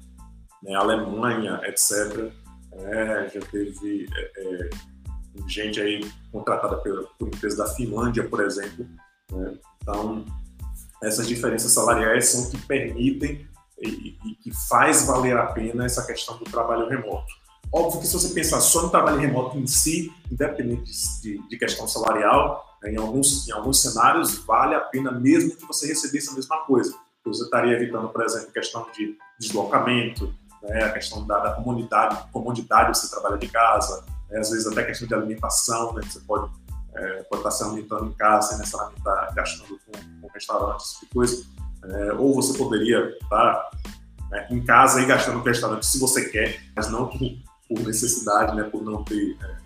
[0.62, 0.74] né?
[0.74, 2.30] Alemanha, etc.,
[2.72, 4.70] é, já teve é, é,
[5.46, 8.86] gente aí contratada pela, por empresa da Finlândia, por exemplo.
[9.32, 9.54] Né?
[9.82, 10.24] Então,
[11.02, 13.48] essas diferenças salariais são que permitem
[13.80, 17.32] e, e que faz valer a pena essa questão do trabalho remoto.
[17.72, 21.86] Óbvio que se você pensar só no trabalho remoto em si, independente de, de questão
[21.86, 26.34] salarial, né, em, alguns, em alguns cenários vale a pena mesmo que você recebesse a
[26.34, 26.94] mesma coisa.
[27.24, 32.96] Você estaria evitando, por exemplo, questão de deslocamento, né, a questão da, da comunidade, comodidade
[32.96, 36.50] você trabalha de casa, né, às vezes até questão de alimentação, né, você pode,
[36.94, 41.06] é, pode estar se alimentando em casa sem necessariamente estar gastando com, com restaurantes, tipo
[41.06, 41.44] de coisa.
[41.84, 43.70] é, ou você poderia estar
[44.30, 47.18] né, em casa e gastando no restaurante se você quer, mas não por,
[47.68, 49.56] por necessidade, né, por não ter, é,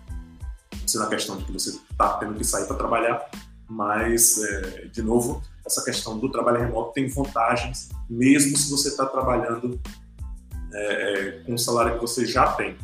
[0.87, 3.29] sendo a questão de que você está tendo que sair para trabalhar,
[3.69, 9.05] mas, é, de novo, essa questão do trabalho remoto tem vantagens, mesmo se você está
[9.05, 9.79] trabalhando
[10.73, 12.77] é, é, com o salário que você já tem.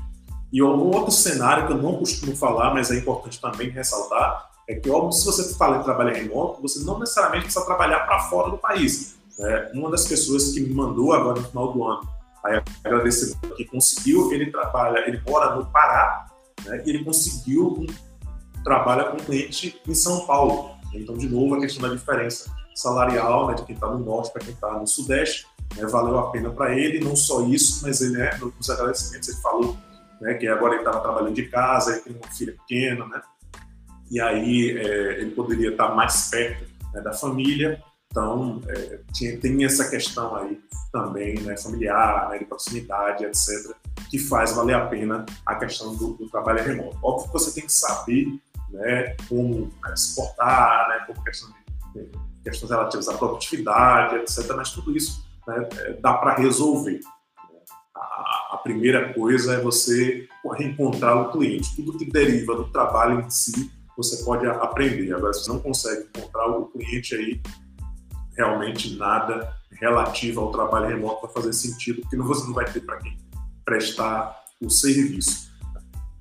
[0.52, 4.76] E um outro cenário que eu não costumo falar, mas é importante também ressaltar, é
[4.76, 8.50] que, óbvio, se você fala em trabalho remoto, você não necessariamente precisa trabalhar para fora
[8.50, 9.18] do país.
[9.40, 12.10] É, uma das pessoas que me mandou agora no final do ano,
[12.48, 16.28] aí agradecendo que conseguiu, ele trabalha, ele mora no Pará,
[16.66, 17.86] né, e ele conseguiu um,
[18.64, 20.76] trabalha com um cliente em São Paulo.
[20.94, 24.44] Então, de novo, a questão da diferença salarial né, de quem está no norte para
[24.44, 27.04] quem está no sudeste, né, valeu a pena para ele.
[27.04, 29.78] Não só isso, mas ele, né, nos agradecimentos, ele falou
[30.22, 33.22] né, que agora ele estava trabalhando de casa, ele tem uma filha pequena, né,
[34.10, 37.82] e aí é, ele poderia estar tá mais perto né, da família
[38.18, 40.60] então, é, tinha, tem essa questão aí
[40.92, 43.76] também, né, familiar, né, de proximidade, etc.,
[44.10, 46.98] que faz valer a pena a questão do, do trabalho remoto.
[47.04, 48.26] Óbvio que você tem que saber
[48.72, 51.48] né, como né, se portar, né, como questão
[51.94, 52.12] de, de,
[52.44, 57.00] questões relativas à produtividade, etc., mas tudo isso né, é, dá para resolver.
[57.96, 60.28] A, a primeira coisa é você
[60.58, 61.76] reencontrar o cliente.
[61.76, 65.14] Tudo que deriva do trabalho em si, você pode aprender.
[65.14, 67.42] Agora, se você não consegue encontrar o cliente aí,
[68.38, 72.98] realmente nada relativo ao trabalho remoto vai fazer sentido, porque você não vai ter para
[72.98, 73.18] quem
[73.66, 75.50] prestar o serviço.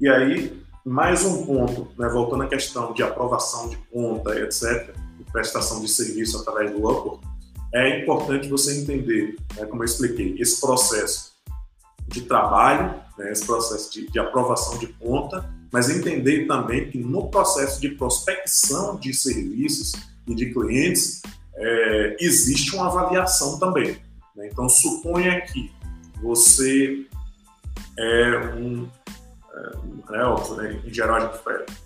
[0.00, 5.24] E aí, mais um ponto, né, voltando à questão de aprovação de conta, etc., de
[5.30, 7.26] prestação de serviço através do Upwork,
[7.74, 11.32] é importante você entender, né, como eu expliquei, esse processo
[12.08, 17.28] de trabalho, né, esse processo de, de aprovação de conta, mas entender também que no
[17.28, 19.92] processo de prospecção de serviços
[20.26, 21.22] e de clientes,
[21.56, 23.98] é, existe uma avaliação também.
[24.34, 24.48] Né?
[24.52, 25.72] Então, suponha que
[26.22, 27.06] você
[27.98, 28.88] é um.
[29.54, 31.38] É, né, em geral, a gente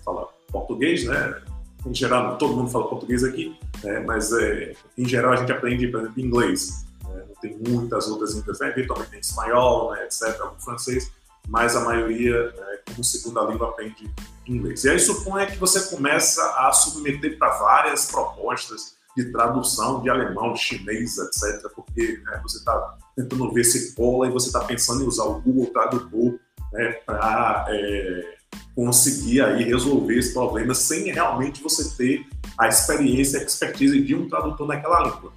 [0.03, 1.41] fala português, né?
[1.85, 3.99] Em geral, todo mundo fala português aqui, né?
[4.01, 6.85] mas é, em geral a gente aprende, por exemplo, inglês.
[7.07, 7.23] Né?
[7.41, 8.69] Tem muitas outras línguas, né?
[8.69, 10.03] eventualmente tem espanhol, né?
[10.05, 11.11] etc., algum francês,
[11.47, 14.13] mas a maioria, né, como segunda língua, aprende
[14.45, 14.83] inglês.
[14.83, 20.55] E aí suponha que você começa a submeter para várias propostas de tradução de alemão,
[20.55, 25.07] chinês, etc., porque né, você está tentando ver se cola e você está pensando em
[25.07, 26.39] usar o Google Tradutor
[26.71, 28.35] né, para é,
[28.75, 32.25] conseguir aí resolver esse problema sem realmente você ter
[32.57, 35.33] a experiência, a expertise de um tradutor naquela língua.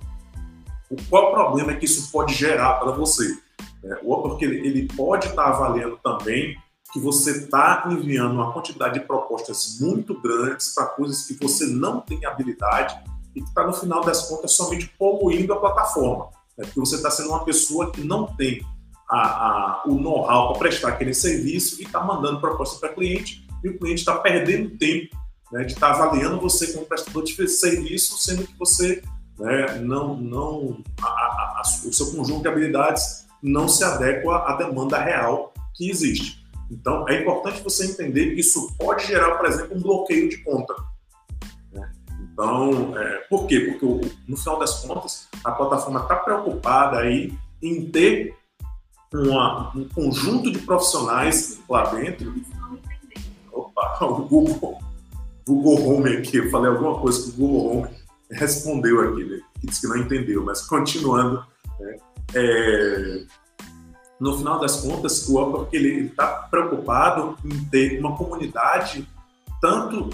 [0.91, 3.37] O qual problema é que isso pode gerar para você?
[3.85, 6.57] É, porque ele, pode estar tá avaliando também
[6.93, 12.01] que você está enviando uma quantidade de propostas muito grandes para coisas que você não
[12.01, 12.97] tem habilidade
[13.35, 16.31] e que está, no final das contas, somente poluindo a plataforma.
[16.57, 16.65] Né?
[16.65, 18.65] Porque você está sendo uma pessoa que não tem
[19.09, 23.69] a, a, o know-how para prestar aquele serviço e está mandando proposta para cliente e
[23.69, 25.17] o cliente está perdendo tempo
[25.53, 29.03] né, de estar tá avaliando você como prestador de serviço, sendo que você
[29.39, 35.53] né, não, não a, o seu conjunto de habilidades não se adequa à demanda real
[35.75, 36.45] que existe.
[36.71, 40.75] Então, é importante você entender que isso pode gerar, por exemplo, um bloqueio de conta.
[42.35, 43.61] Então, é, por quê?
[43.61, 48.37] Porque no final das contas, a plataforma está preocupada aí em ter
[49.13, 52.35] uma, um conjunto de profissionais lá dentro.
[53.53, 54.79] Opa, o Google,
[55.47, 57.89] Google Home aqui, eu falei alguma coisa que o Google Home
[58.33, 59.41] respondeu aqui, né?
[59.61, 61.45] que disse que não entendeu, mas continuando,
[61.79, 61.97] né?
[62.35, 63.25] é,
[64.19, 69.07] no final das contas, o ele está preocupado em ter uma comunidade
[69.61, 70.11] tanto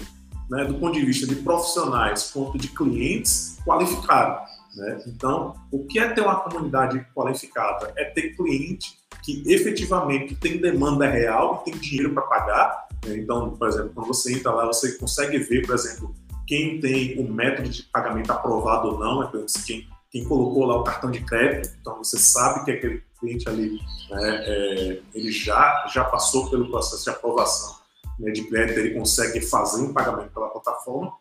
[0.51, 4.51] né, do ponto de vista de profissionais quanto de clientes qualificados.
[4.75, 5.01] Né?
[5.07, 7.93] Então, o que é ter uma comunidade qualificada?
[7.95, 12.87] É ter cliente que efetivamente tem demanda real e tem dinheiro para pagar.
[13.05, 13.17] Né?
[13.17, 16.13] Então, por exemplo, quando você entra lá, você consegue ver, por exemplo,
[16.45, 19.31] quem tem o método de pagamento aprovado ou não, é
[19.65, 21.73] quem, quem colocou lá o cartão de crédito.
[21.79, 23.79] Então, você sabe que aquele cliente ali
[24.09, 27.80] né, é, ele já, já passou pelo processo de aprovação
[28.19, 31.11] né, de crédito, ele consegue fazer um pagamento pela plataforma.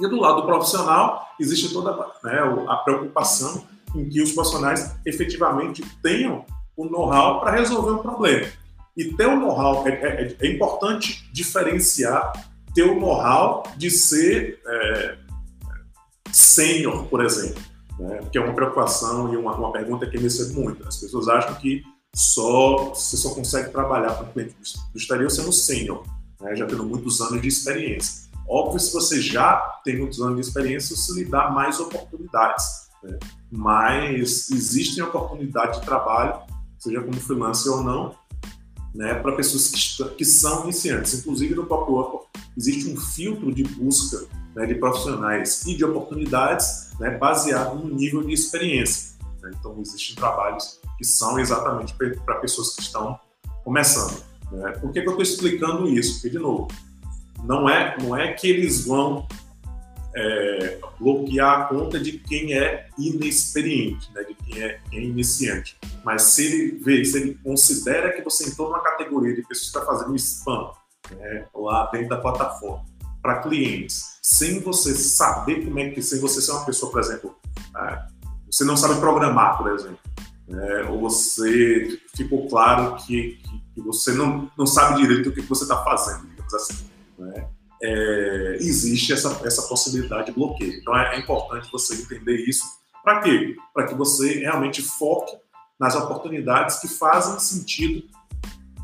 [0.00, 1.94] E do lado profissional, existe toda
[2.24, 2.38] né,
[2.68, 6.44] a preocupação em que os profissionais efetivamente tenham
[6.76, 8.46] o know-how para resolver um problema.
[8.96, 12.32] E ter o know-how, é, é, é, importante diferenciar
[12.74, 15.16] ter o know-how de ser é,
[16.30, 17.62] sênior, por exemplo,
[17.98, 18.20] né?
[18.30, 20.86] que é uma preocupação e uma, uma pergunta que eu recebo muito.
[20.86, 21.82] As pessoas acham que
[22.14, 24.54] só você só consegue trabalhar com cliente
[24.92, 26.04] do exterior sendo sênior,
[26.40, 28.30] né, já tendo muitos anos de experiência.
[28.48, 32.64] Óbvio, se você já tem muitos anos de experiência, isso lhe dá mais oportunidades.
[33.02, 33.18] né?
[33.50, 36.40] mas existem oportunidades de trabalho,
[36.78, 38.14] seja como freelancer ou não,
[38.94, 41.14] né, para pessoas que, que, são iniciantes.
[41.14, 46.90] Inclusive, no próprio Upwork existe um filtro de busca né, de profissionais e de oportunidades
[46.98, 49.12] né, baseado no nível de experiência.
[49.42, 49.50] Né?
[49.58, 51.94] Então, existem trabalhos que são exatamente
[52.24, 53.18] para pessoas que estão
[53.64, 54.22] começando.
[54.52, 54.70] Né?
[54.80, 56.14] Por que, que eu estou explicando isso?
[56.14, 56.68] Porque, de novo,
[57.42, 59.26] não é, não é que eles vão
[60.14, 65.76] é, bloquear a conta de quem é inexperiente, né, de quem é, quem é, iniciante.
[66.04, 69.78] Mas se ele vê, se ele considera que você entrou numa categoria de pessoas que
[69.78, 70.70] está fazendo spam
[71.10, 72.84] né, lá dentro da plataforma
[73.20, 77.34] para clientes, sem você saber como é que, sem você ser uma pessoa, por exemplo,
[77.74, 78.06] ah,
[78.50, 79.98] você não sabe programar, por exemplo,
[80.52, 85.40] né, ou você ficou claro que, que, que, você não, não sabe direito o que
[85.42, 86.84] você está fazendo, digamos assim.
[87.18, 87.48] Né?
[87.82, 90.74] é, existe essa, essa possibilidade de bloqueio.
[90.74, 92.64] Então é, é importante você entender isso.
[93.02, 93.56] Para quê?
[93.74, 95.36] Para que você realmente foque
[95.78, 98.06] nas oportunidades que fazem sentido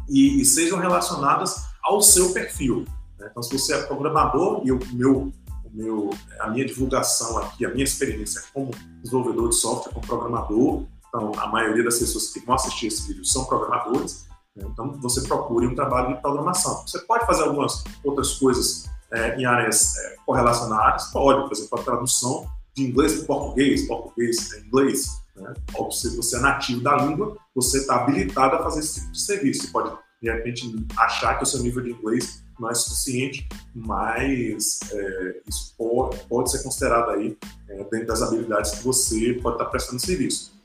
[0.09, 2.85] e, e sejam relacionadas ao seu perfil.
[3.19, 3.29] Né?
[3.31, 5.33] Então, se você é programador e o meu,
[5.73, 6.11] meu,
[6.41, 11.47] a minha divulgação aqui, a minha experiência como desenvolvedor de software, como programador, então a
[11.47, 14.29] maioria das pessoas que vão assistir esse vídeo são programadores,
[14.67, 16.83] então, você procure um trabalho de programação.
[16.87, 21.07] Você pode fazer algumas outras coisas é, em áreas é, correlacionadas?
[21.13, 25.07] Pode, por exemplo, a tradução de inglês para português, português para inglês.
[25.37, 25.55] Né?
[25.75, 29.21] Ou se você é nativo da língua, você está habilitado a fazer esse tipo de
[29.21, 29.63] serviço.
[29.63, 34.81] Você pode, de repente, achar que o seu nível de inglês não é suficiente, mas
[34.91, 37.39] é, isso pode, pode, ser considerado aí
[37.69, 40.58] é, dentro das habilidades que você pode estar prestando serviço.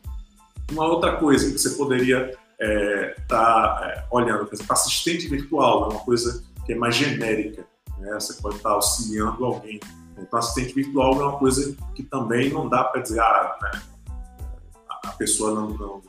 [0.72, 5.86] Uma outra coisa que você poderia estar é, tá, é, olhando, por exemplo, assistente virtual
[5.86, 7.66] é uma coisa que é mais genérica.
[7.98, 8.14] Né?
[8.14, 9.80] Você pode estar auxiliando alguém.
[10.18, 13.82] Então, assistente virtual é uma coisa que também não dá para dizer, ah, né,
[15.04, 16.02] a pessoa não está não,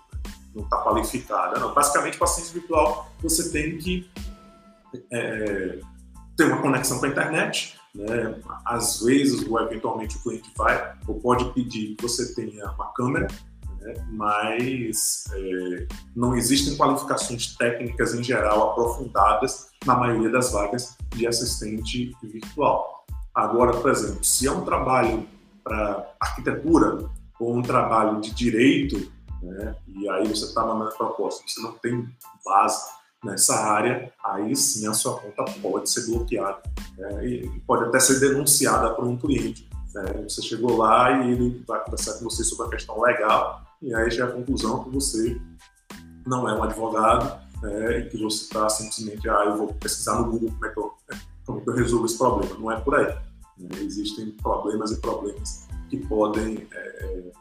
[0.54, 1.58] não tá qualificada.
[1.58, 4.08] Não, basicamente, com assistente virtual, você tem que
[5.10, 5.80] é,
[6.36, 8.34] ter uma conexão com a internet, né?
[8.64, 13.28] Às vezes, ou eventualmente, o cliente vai ou pode pedir que você tenha uma câmera
[13.84, 13.94] né?
[14.10, 22.16] mas é, não existem qualificações técnicas em geral aprofundadas na maioria das vagas de assistente
[22.22, 23.04] virtual.
[23.34, 25.26] Agora, por exemplo, se é um trabalho
[25.62, 29.12] para arquitetura ou um trabalho de direito,
[29.42, 32.08] né, e aí você está mandando proposta, você não tem
[32.44, 32.82] base
[33.22, 36.62] nessa área, aí sim a sua conta pode ser bloqueada
[36.96, 39.68] né, e pode até ser denunciada por um cliente.
[39.94, 40.04] Né?
[40.28, 44.16] Você chegou lá e ele vai conversar com você sobre a questão legal e aí
[44.16, 45.40] é a conclusão que você
[46.26, 50.30] não é um advogado é, e que você está simplesmente, ah, eu vou pesquisar no
[50.30, 50.92] Google como é que eu,
[51.46, 52.54] como é que eu resolvo esse problema.
[52.58, 53.14] Não é por aí.
[53.58, 53.68] Né?
[53.80, 57.32] Existem problemas e problemas que podem, é, é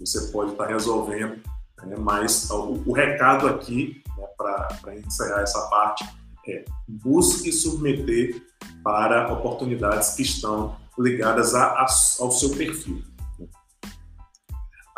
[0.00, 1.40] você pode estar tá resolvendo,
[1.84, 1.96] né?
[1.98, 6.04] mas o, o, recado aqui, né, para encerrar essa parte,
[6.46, 8.42] é busque submeter
[8.82, 11.86] para oportunidades que estão ligadas a, a,
[12.20, 13.02] ao seu perfil.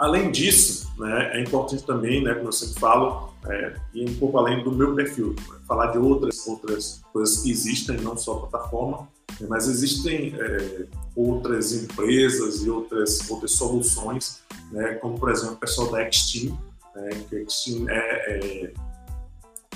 [0.01, 4.39] Além disso, né, é importante também, né, como eu sempre falo, é, ir um pouco
[4.39, 5.37] além do meu perfil,
[5.69, 9.07] falar de outras outras coisas que existem, não só a plataforma,
[9.39, 14.43] né, mas existem é, outras empresas e outras outras soluções,
[14.73, 16.59] né, como por exemplo o pessoal da Xteam,
[16.97, 18.73] né, que Xteam é, é,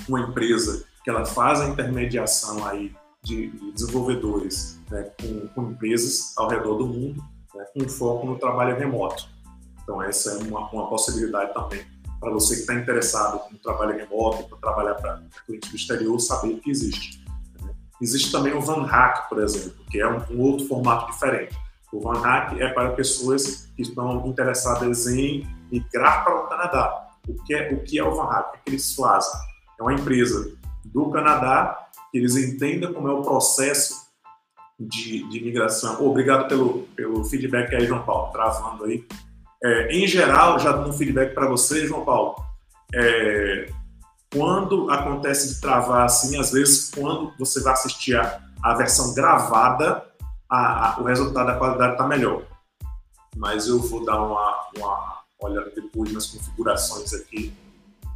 [0.09, 6.35] uma empresa que ela faz a intermediação aí de, de desenvolvedores né, com, com, empresas
[6.35, 7.23] ao redor do mundo,
[7.53, 9.34] né, com foco no trabalho remoto.
[9.85, 11.85] Então, essa é uma, uma possibilidade também
[12.19, 16.55] para você que está interessado no trabalho remoto, para trabalhar para cliente do exterior, saber
[16.55, 17.23] que existe.
[17.61, 17.71] Né?
[18.01, 21.55] Existe também o Van Hack, por exemplo, que é um, um, outro formato diferente.
[21.93, 27.09] O Van Hack é para pessoas que estão interessadas em migrar para o Canadá.
[27.27, 28.55] O que é o, que é o Van Hack?
[28.55, 29.39] O que eles fazem?
[29.79, 30.51] É uma empresa
[30.83, 34.07] do Canadá que eles entendem como é o processo
[34.79, 36.03] de, de migração.
[36.03, 39.05] Obrigado pelo, pelo feedback aí, João Paulo, travando aí
[39.65, 42.35] é, em geral, já dando um feedback para você, João Paulo,
[42.93, 43.67] é,
[44.31, 50.05] quando acontece de travar assim, às vezes, quando você vai assistir a, a versão gravada,
[50.47, 52.43] a, a, o resultado da qualidade está melhor.
[53.35, 57.51] Mas eu vou dar uma, uma olhada depois nas configurações aqui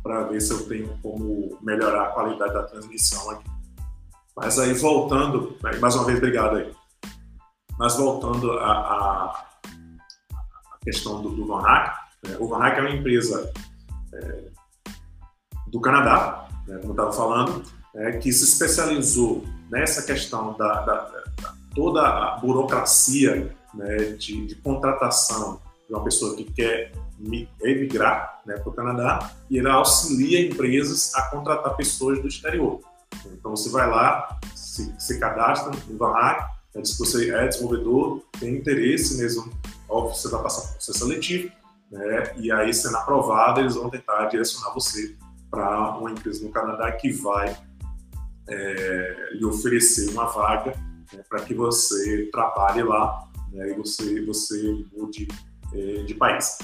[0.03, 3.49] para ver se eu tenho como melhorar a qualidade da transmissão aqui.
[4.35, 6.71] Mas aí, voltando, mais uma vez, obrigado aí.
[7.75, 9.48] Mas voltando a, a
[10.89, 11.95] questão do, do Van Hack.
[12.25, 13.51] É, o Van Hack é uma empresa
[14.13, 14.43] é,
[15.67, 17.63] do Canadá, né, como eu estava falando,
[17.95, 21.19] é, que se especializou nessa questão da, da, da
[21.75, 26.91] toda a burocracia né, de, de, contratação de uma pessoa que quer
[27.61, 32.79] emigrar né, para o Canadá e ele auxilia empresas a contratar pessoas do exterior.
[33.27, 38.55] Então você vai lá, se, se cadastra no Vanhack, né, se você é desenvolvedor, tem
[38.55, 39.51] interesse mesmo,
[39.87, 41.51] óbvio, você vai passar por processo seletivo,
[41.91, 45.15] né, e aí sendo aprovado, eles vão tentar direcionar você
[45.49, 47.57] para uma empresa no Canadá que vai
[48.47, 50.75] é, lhe oferecer uma vaga
[51.13, 55.27] né, para que você trabalhe lá né, e você, você mude
[55.73, 56.57] é, de país.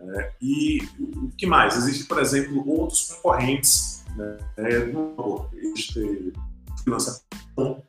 [0.00, 1.76] É, e o que mais?
[1.76, 4.04] Existem, por exemplo, outros concorrentes.
[4.16, 4.38] Né,
[4.92, 6.32] no, existe
[6.86, 7.82] o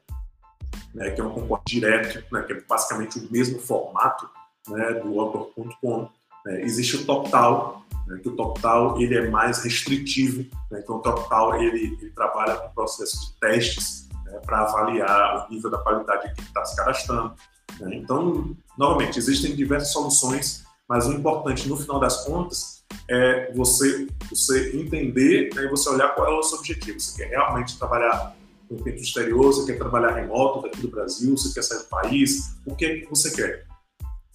[0.94, 4.30] né, que é um concorrente direto, né, que é basicamente o mesmo formato
[4.68, 6.10] né, do Upwork.com.
[6.46, 10.46] Né, existe o TopTal, né, que o TopTal ele é mais restritivo.
[10.72, 15.54] Né, então, o TopTal ele, ele trabalha com processo de testes né, para avaliar o
[15.54, 17.34] nível da qualidade que está se cadastrando.
[17.80, 17.96] Né.
[17.96, 24.76] Então, novamente, existem diversas soluções mas o importante, no final das contas, é você, você
[24.76, 27.00] entender né, e você olhar qual é o seu objetivo.
[27.00, 28.36] Você quer realmente trabalhar
[28.70, 32.56] no tempo exterior, você quer trabalhar remoto daqui do Brasil, você quer sair do país,
[32.66, 33.66] o que, é que você quer?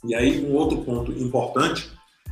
[0.05, 1.91] E aí, um outro ponto importante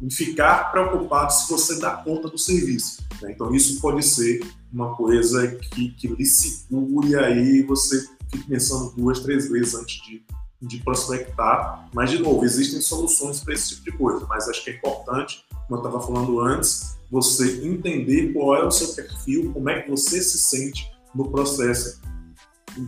[0.00, 3.02] em ficar preocupado se você dá conta do serviço.
[3.20, 3.32] Né?
[3.32, 4.40] Então, isso pode ser
[4.72, 10.24] uma coisa que, que lhe segure aí você fique pensando duas, três vezes antes de,
[10.62, 11.88] de prospectar.
[11.92, 15.44] Mas, de novo, existem soluções para esse tipo de coisa, mas acho que é importante,
[15.50, 19.90] como eu estava falando antes, você entender qual é o seu perfil, como é que
[19.90, 22.00] você se sente no processo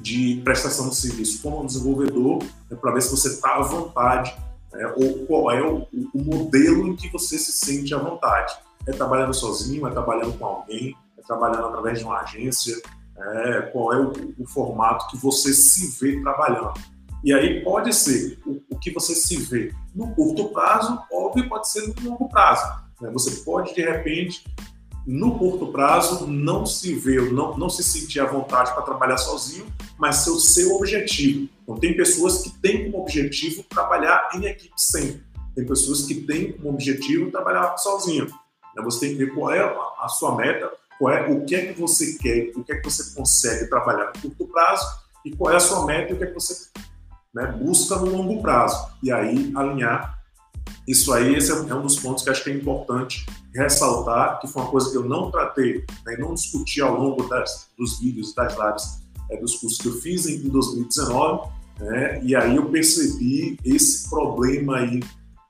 [0.03, 4.35] de prestação de serviço como desenvolvedor, né, para ver se você está à vontade
[4.73, 8.55] né, ou qual é o, o modelo em que você se sente à vontade
[8.87, 12.81] é trabalhando sozinho, é trabalhando com alguém, é trabalhando através de uma agência,
[13.17, 16.75] é, qual é o, o, formato que você se vê trabalhando.
[17.25, 21.71] E aí pode ser o, o, que você se vê no curto prazo, óbvio, pode
[21.71, 22.63] ser no longo prazo.
[23.01, 23.11] Né?
[23.15, 24.45] Você pode, de repente,
[25.07, 29.67] no curto prazo, não se ver, não, não se sentir à vontade para trabalhar sozinho,
[29.99, 31.49] mas ser o seu objetivo.
[31.63, 35.25] Então, tem pessoas que têm como objetivo trabalhar em equipe sempre.
[35.55, 38.27] Tem pessoas que têm como objetivo trabalhar sozinho.
[38.27, 38.83] Né?
[38.85, 41.81] Você tem que ver qual é a sua meta, qual é o que é que
[41.81, 44.87] você quer, o que é que você consegue trabalhar no curto prazo
[45.25, 46.71] e qual é a sua meta e o que é que você
[47.35, 48.89] né, busca no longo prazo.
[49.03, 50.15] E aí alinhar
[50.87, 53.25] isso aí, esse é um dos pontos que acho que é importante
[53.55, 57.69] ressaltar, que foi uma coisa que eu não tratei, né, não discuti ao longo das,
[57.79, 62.57] dos vídeos, das lives, é, dos cursos que eu fiz em 2019, né, e aí
[62.57, 65.01] eu percebi esse problema aí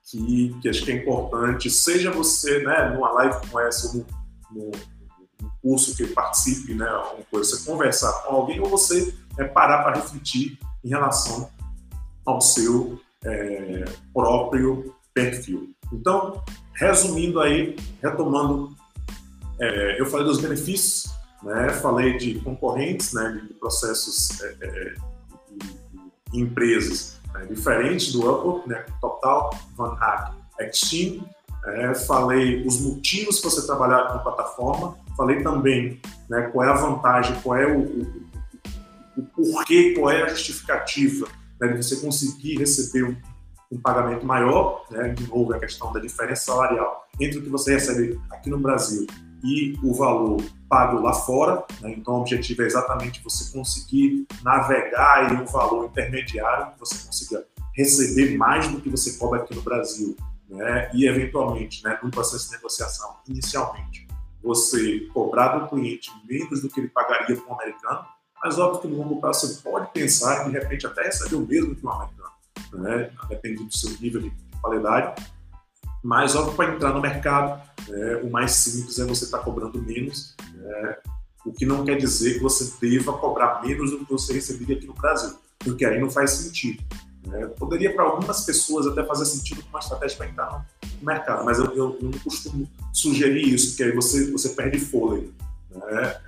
[0.04, 4.06] que, que acho que é importante, seja você né, numa live como essa, ou
[4.52, 4.70] num,
[5.40, 9.82] num curso que participe, né, alguma coisa, você conversar com alguém ou você é, parar
[9.82, 11.50] para refletir em relação
[12.26, 15.74] ao seu é, próprio perfil.
[15.92, 16.42] Então,
[16.74, 18.74] resumindo aí, retomando,
[19.60, 21.12] é, eu falei dos benefícios,
[21.42, 24.94] né, falei de concorrentes, né, de processos é, é
[26.32, 31.22] de empresas é, diferente do Upwork, né, Total, Van Hack, Extreme.
[31.66, 35.98] É, falei os motivos para você trabalhar com a plataforma, falei também
[36.28, 38.28] né, qual é a vantagem, qual é o, o,
[39.16, 41.26] o porquê, qual é a justificativa
[41.60, 43.16] né, de você conseguir receber um,
[43.70, 47.74] um pagamento maior, né, de novo a questão da diferença salarial entre o que você
[47.74, 49.06] recebe aqui no Brasil
[49.44, 51.64] e o valor pago lá fora.
[51.80, 51.94] Né?
[51.96, 57.44] Então, o objetivo é exatamente você conseguir navegar em um valor intermediário, que você consiga
[57.74, 60.16] receber mais do que você cobra aqui no Brasil,
[60.48, 60.90] né?
[60.94, 64.06] e eventualmente, né, no processo de negociação, inicialmente,
[64.42, 68.04] você cobrar do cliente menos do que ele pagaria para um americano,
[68.44, 71.74] mas óbvio que no longo prazo você pode pensar de repente, até receber o mesmo
[71.74, 72.30] que um americano,
[72.74, 73.10] né?
[73.26, 74.30] depende do seu nível de
[74.60, 75.22] qualidade,
[76.02, 79.82] mas óbvio para entrar no mercado, é, o mais simples é você estar tá cobrando
[79.82, 80.98] menos, é,
[81.46, 84.86] o que não quer dizer que você deva cobrar menos do que você receberia aqui
[84.86, 86.84] no Brasil, porque aí não faz sentido.
[87.26, 87.46] Né?
[87.58, 90.66] Poderia para algumas pessoas até fazer sentido com uma estratégia para entrar
[91.00, 94.78] no mercado, mas eu, eu, eu, não costumo sugerir isso, porque aí você, você perde
[94.78, 95.32] fôlego.
[95.70, 96.20] Né?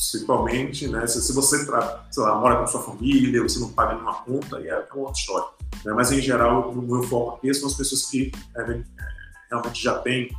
[0.00, 1.06] Principalmente, né?
[1.06, 4.66] se, se você sei lá, mora com sua família, você não paga nenhuma conta, aí
[4.66, 5.48] é, é uma outra história.
[5.84, 5.92] Né?
[5.92, 8.82] Mas em geral, o meu foco aqui são as pessoas que é,
[9.50, 10.30] realmente já têm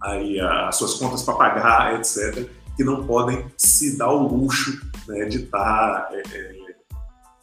[0.00, 5.24] aí as suas contas para pagar, etc., que não podem se dar o luxo né,
[5.24, 6.76] de estar tá, é, é,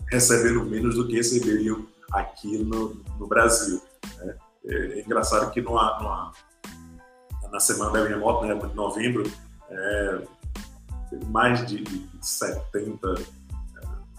[0.10, 3.82] recebendo menos do que receberiam aqui no, no Brasil.
[4.20, 4.36] Né?
[4.66, 6.32] É, é, engraçado que numa, numa,
[7.52, 9.30] na semana da minha moto, né, de novembro,
[9.70, 10.22] é,
[11.28, 11.84] mais de
[12.22, 13.22] 70 é,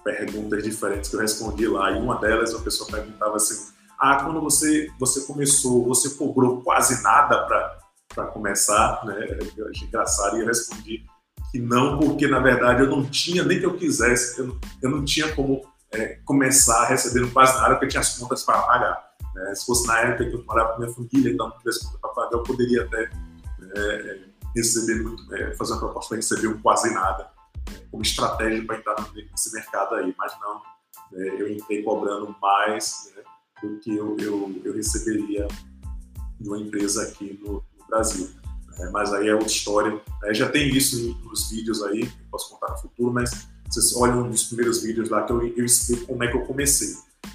[0.05, 4.41] perguntas diferentes que eu respondi lá, e uma delas a pessoa perguntava assim, ah, quando
[4.41, 7.79] você, você começou, você cobrou quase nada
[8.15, 9.39] para começar, né?
[9.57, 11.05] Eu achei engraçado e eu respondi
[11.51, 15.05] que não, porque na verdade eu não tinha, nem que eu quisesse, eu, eu não
[15.05, 19.07] tinha como é, começar recebendo quase nada, porque eu tinha as contas para pagar.
[19.35, 19.55] Né?
[19.55, 22.11] Se fosse na época que eu morava com minha família, então não tivesse conta para
[22.11, 23.11] pagar, eu poderia até
[23.77, 24.19] é,
[24.57, 27.31] receber muito, é, fazer uma proposta para receber um quase nada,
[27.71, 27.79] né?
[27.91, 30.63] como estratégia para entrar nesse mercado aí, mas não,
[31.13, 31.29] né?
[31.39, 33.23] eu entrei cobrando mais né,
[33.63, 35.47] do que eu, eu, eu receberia
[36.41, 38.29] de uma empresa aqui no, Brasil.
[38.79, 40.01] É, mas aí é outra história.
[40.25, 44.45] É, já tem isso nos vídeos aí, posso contar no futuro, mas vocês olham nos
[44.45, 46.95] primeiros vídeos lá que eu, eu explico como é que eu comecei.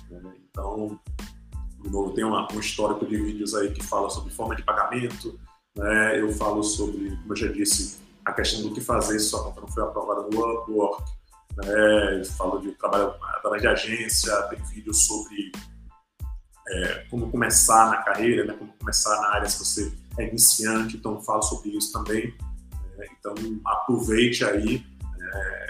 [0.09, 0.21] Né?
[0.49, 0.99] Então,
[1.81, 5.39] de novo, tem uma, um histórico de vídeos aí que fala sobre forma de pagamento,
[5.75, 6.19] né?
[6.19, 9.61] eu falo sobre, como eu já disse, a questão do que fazer se sua conta
[9.61, 11.03] não foi aprovada no Upwork,
[11.57, 12.23] né?
[12.37, 15.51] falo de trabalho através de agência, tem vídeos sobre
[16.69, 18.53] é, como começar na carreira, né?
[18.57, 22.33] como começar na área se você é iniciante, então falo sobre isso também.
[22.97, 23.33] É, então
[23.65, 24.85] aproveite aí.
[25.19, 25.67] É,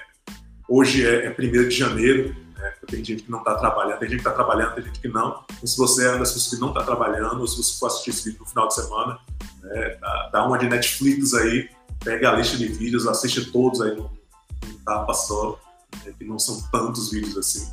[0.67, 1.35] hoje é, é 1
[1.67, 4.83] de janeiro, né, tem gente que não está trabalhando, tem gente que está trabalhando, tem
[4.83, 5.43] gente que não.
[5.51, 7.87] Então, se você é uma das pessoas que não está trabalhando, ou se você for
[7.87, 9.19] assistir esse vídeo no final de semana,
[9.61, 9.97] né,
[10.31, 11.69] dá, uma de Netflix aí,
[12.03, 15.59] pega a lista de vídeos, assiste todos aí no, no tapa só,
[16.05, 17.67] né, que não são tantos vídeos assim.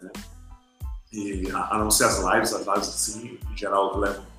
[0.00, 0.10] Né,
[1.12, 4.32] e a, a não ser as lives, as lives assim, em geral levam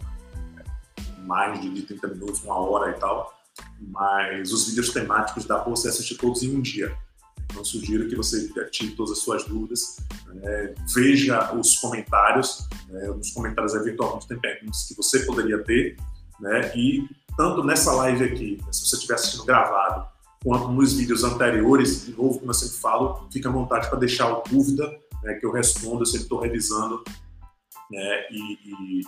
[1.25, 3.33] mais de 30 minutos, uma hora e tal.
[3.79, 6.95] Mas os vídeos temáticos dá para você assistir todos em um dia.
[7.53, 10.73] Então, sugiro que você tire todas as suas dúvidas, né?
[10.95, 12.67] veja os comentários.
[12.89, 13.07] Né?
[13.09, 15.95] Nos comentários, eventualmente, tem perguntas que você poderia ter.
[16.39, 16.75] Né?
[16.75, 20.07] E tanto nessa live aqui, se você estiver assistindo gravado,
[20.43, 24.31] quanto nos vídeos anteriores, de novo, como eu sempre falo, fica à vontade para deixar
[24.31, 24.91] a dúvida,
[25.21, 27.03] né, que eu respondo, eu sempre estou revisando
[27.89, 29.01] né, e, e,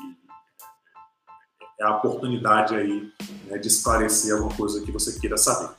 [1.80, 3.12] é a oportunidade aí
[3.48, 5.76] né, de esclarecer alguma coisa que você queira saber.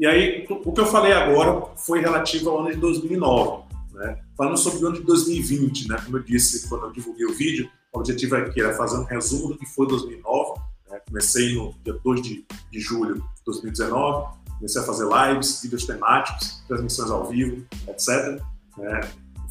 [0.00, 3.64] E aí, o que eu falei agora foi relativo ao ano de 2009.
[3.92, 4.18] Né?
[4.34, 6.00] Falando sobre o ano de 2020, né?
[6.02, 9.48] como eu disse quando eu divulguei o vídeo, o objetivo aqui era fazer um resumo
[9.48, 10.58] do que foi 2009.
[10.88, 11.00] Né?
[11.06, 16.62] Comecei no dia 2 de, de julho de 2019, comecei a fazer lives, vídeos temáticos,
[16.66, 18.42] transmissões ao vivo, etc.
[18.78, 19.00] Né?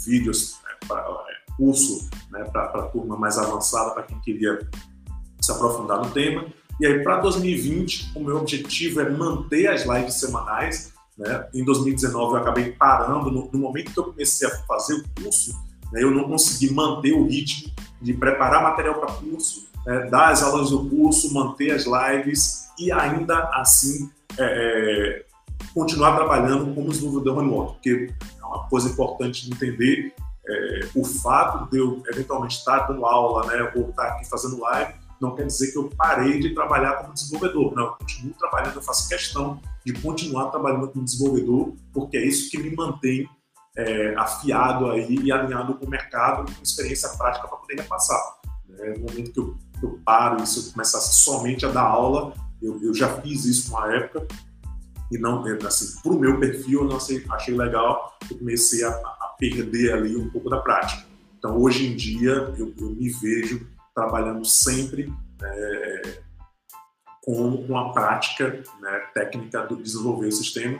[0.03, 4.67] Vídeos, né, para é, curso né, para a turma mais avançada, para quem queria
[5.39, 6.47] se aprofundar no tema.
[6.79, 10.93] E aí, para 2020, o meu objetivo é manter as lives semanais.
[11.17, 11.47] Né?
[11.53, 13.29] Em 2019, eu acabei parando.
[13.29, 15.51] No, no momento que eu comecei a fazer o curso,
[15.91, 17.71] né, eu não consegui manter o ritmo
[18.01, 22.91] de preparar material para curso, né, dar as aulas do curso, manter as lives e
[22.91, 25.25] ainda assim é, é
[25.73, 30.13] continuar trabalhando como desenvolvedor remoto, porque é uma coisa importante de entender
[30.47, 34.93] é, o fato de eu eventualmente estar dando aula, né, ou estar aqui fazendo live,
[35.21, 37.75] não quer dizer que eu parei de trabalhar como desenvolvedor.
[37.75, 42.49] Não, eu continuo trabalhando, eu faço questão de continuar trabalhando como desenvolvedor, porque é isso
[42.49, 43.27] que me mantém
[43.77, 48.19] é, afiado aí e alinhado com o mercado, com experiência prática para poder repassar.
[48.77, 51.83] É, no momento que eu, que eu paro e se eu começasse somente a dar
[51.83, 54.27] aula, eu, eu já fiz isso uma época,
[55.11, 58.89] e não, assim, para o meu perfil, eu não achei, achei legal, eu comecei a,
[58.89, 61.03] a perder ali um pouco da prática.
[61.37, 63.65] Então, hoje em dia, eu, eu me vejo
[63.99, 66.19] trabalhando sempre é,
[67.21, 70.79] com, com a prática né, técnica do desenvolver o sistema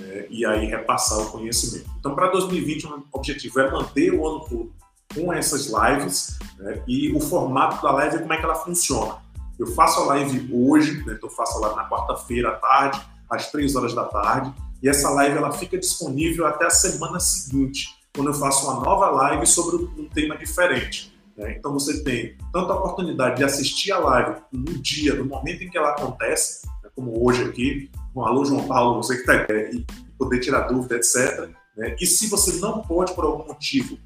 [0.00, 1.90] é, e aí repassar o conhecimento.
[1.98, 4.72] Então, para 2020, o objetivo é manter o ano todo
[5.12, 9.16] com essas lives né, e o formato da live, como é que ela funciona.
[9.58, 13.74] Eu faço a live hoje, né, então faço a na quarta-feira à tarde, às três
[13.74, 18.34] horas da tarde, e essa live ela fica disponível até a semana seguinte, quando eu
[18.34, 21.11] faço uma nova live sobre um tema diferente.
[21.36, 21.56] Né?
[21.58, 25.70] Então você tem tanto a oportunidade de assistir a live no dia, no momento em
[25.70, 29.84] que ela acontece, né, como hoje aqui, com alô João Paulo, você que está e
[30.18, 31.48] poder tirar dúvida, etc.
[31.76, 31.96] Né?
[32.00, 33.98] E se você não pode, por algum motivo,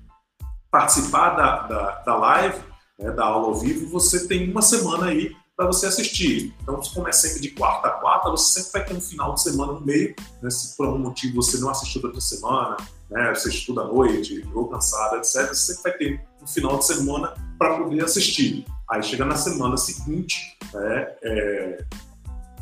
[0.71, 2.59] participar da, da, da live,
[2.99, 6.55] né, da aula ao vivo, você tem uma semana aí para você assistir.
[6.63, 9.43] Então, como é sempre de quarta a quarta, você sempre vai ter um final de
[9.43, 10.15] semana no meio.
[10.43, 10.51] Né?
[10.51, 12.77] Se por algum motivo você não assistiu durante a semana,
[13.11, 13.35] né?
[13.35, 17.35] você estuda à noite, ou cansado, etc., você sempre vai ter um final de semana
[17.59, 18.67] para poder assistir.
[18.91, 21.15] Aí chega na semana seguinte, né?
[21.23, 21.85] é,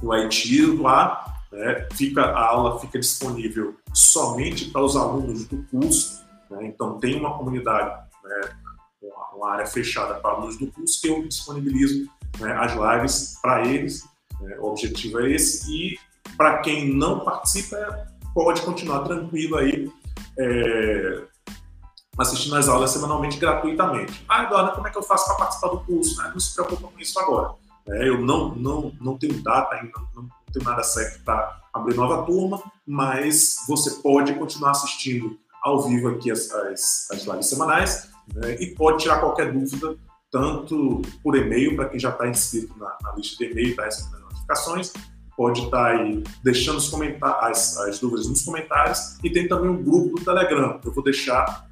[0.00, 1.88] no Haiti lá, né?
[1.92, 6.22] fica, a aula fica disponível somente para os alunos do curso.
[6.48, 6.66] Né?
[6.66, 7.90] Então, tem uma comunidade,
[8.22, 8.50] né?
[9.34, 12.08] uma área fechada para alunos do curso que eu disponibilizo
[12.38, 14.04] né, as lives para eles.
[14.40, 15.70] Né, o objetivo é esse.
[15.70, 15.98] E
[16.36, 19.90] para quem não participa, pode continuar tranquilo aí
[20.38, 21.22] é,
[22.18, 24.24] assistindo as aulas semanalmente gratuitamente.
[24.28, 26.22] Ah, Eduardo, como é que eu faço para participar do curso?
[26.22, 26.30] Né?
[26.32, 27.54] Não se preocupa com isso agora.
[27.88, 32.24] É, eu não, não, não tenho data ainda, não tenho nada certo para abrir nova
[32.24, 38.56] turma, mas você pode continuar assistindo ao vivo aqui as, as, as lives semanais né,
[38.60, 39.96] e pode tirar qualquer dúvida
[40.34, 44.24] tanto por e-mail, para quem já está inscrito na, na, lista de e-mail, está recebendo
[44.24, 44.92] notificações,
[45.36, 49.80] pode estar tá aí deixando os as, as, dúvidas nos comentários e tem também um
[49.80, 50.80] grupo do Telegram.
[50.84, 51.68] Eu vou deixar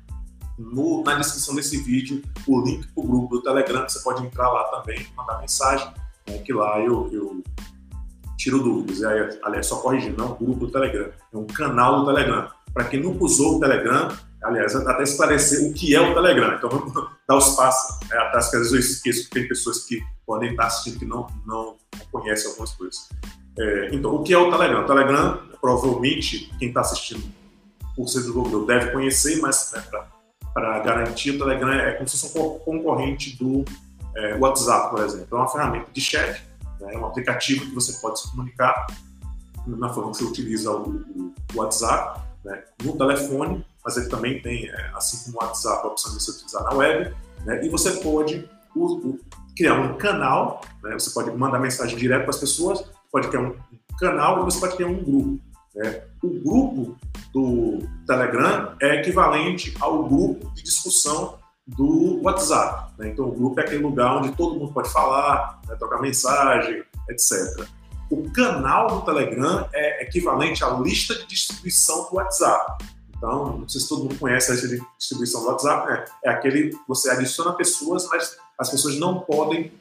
[0.57, 4.25] no, na descrição desse vídeo o link para o grupo do Telegram, que você pode
[4.25, 5.89] entrar lá também, mandar mensagem,
[6.29, 7.43] né, que lá eu, eu
[8.39, 9.01] tiro dúvidas.
[9.01, 12.07] E aí, aliás, só corrigindo, não é um grupo do Telegram, é um canal do
[12.07, 12.49] Telegram.
[12.73, 14.07] Para quem nunca usou o Telegram,
[14.43, 16.55] aliás, até esclarecer o que é o Telegram.
[16.57, 16.93] Então, vamos
[17.29, 18.11] dar os passos.
[18.11, 21.05] É, até que às vezes eu esqueço que tem pessoas que podem estar assistindo que
[21.05, 21.77] não, não
[22.11, 23.09] conhecem algumas coisas.
[23.59, 24.83] É, então, o que é o Telegram?
[24.83, 27.23] O Telegram, provavelmente, quem está assistindo
[27.95, 29.85] por ser desenvolvedor deve conhecer, mas né,
[30.55, 33.65] para garantir, o Telegram é como se fosse um concorrente do
[34.17, 35.29] é, WhatsApp, por exemplo.
[35.31, 36.43] É uma ferramenta de chat,
[36.81, 38.87] né, é um aplicativo que você pode se comunicar
[39.67, 41.05] na forma que você utiliza o,
[41.55, 45.91] o WhatsApp, né, no telefone, mas ele também tem, é, assim como o WhatsApp, a
[45.91, 47.15] opção de você utilizar na web,
[47.45, 47.65] né?
[47.65, 48.49] e você pode
[49.57, 50.93] criar um canal, né?
[50.95, 53.57] você pode mandar mensagem direto para as pessoas, pode criar um
[53.99, 55.41] canal e você pode criar um grupo.
[55.75, 56.03] Né?
[56.23, 56.97] O grupo
[57.33, 62.93] do Telegram é equivalente ao grupo de discussão do WhatsApp.
[62.99, 63.11] Né?
[63.11, 65.75] Então, o grupo é aquele lugar onde todo mundo pode falar, né?
[65.77, 67.67] trocar mensagem, etc.
[68.13, 72.85] O canal do Telegram é equivalente à lista de distribuição do WhatsApp.
[73.17, 74.55] Então, não sei se todo mundo conhece a
[74.99, 76.05] distribuição do WhatsApp, né?
[76.23, 79.73] É aquele você adiciona pessoas, mas as pessoas não podem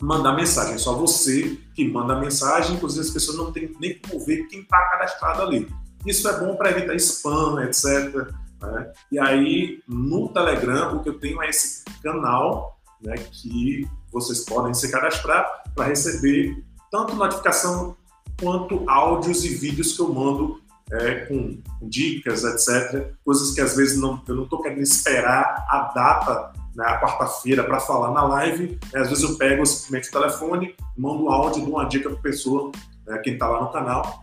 [0.00, 4.18] mandar mensagem, é só você que manda mensagem, inclusive as pessoas não têm nem como
[4.24, 5.68] ver quem está cadastrado ali.
[6.04, 8.12] Isso é bom para evitar spam, etc.
[8.60, 8.92] Né?
[9.12, 14.74] E aí, no Telegram, o que eu tenho é esse canal né, que vocês podem
[14.74, 16.60] se cadastrar para receber
[16.92, 17.96] tanto notificação
[18.38, 20.60] quanto áudios e vídeos que eu mando
[20.92, 23.14] é, com, dicas, etc.
[23.24, 27.64] Coisas que às vezes não, eu não estou querendo esperar a data, né, a quarta-feira,
[27.64, 28.78] para falar na live.
[28.92, 32.18] Né, às vezes eu pego simplesmente o telefone, mando um áudio, dou uma dica para
[32.18, 32.70] a pessoa,
[33.06, 34.22] né, quem está lá no canal,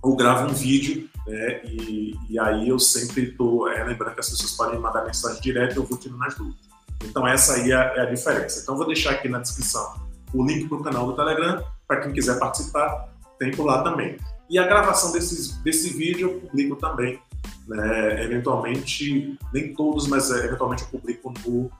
[0.00, 1.08] ou gravo um vídeo.
[1.26, 5.40] Né, e, e, aí eu sempre estou é, lembrando que as pessoas podem mandar mensagem
[5.40, 6.66] direta eu vou tirando as dúvidas.
[7.04, 8.60] Então essa aí é, é a diferença.
[8.62, 12.12] Então vou deixar aqui na descrição o link para o canal do Telegram, para quem
[12.12, 13.08] quiser participar,
[13.38, 14.16] tem por lá também.
[14.48, 17.20] E a gravação desses, desse vídeo eu publico também,
[17.66, 18.24] né?
[18.24, 21.70] eventualmente, nem todos, mas é, eventualmente eu publico no,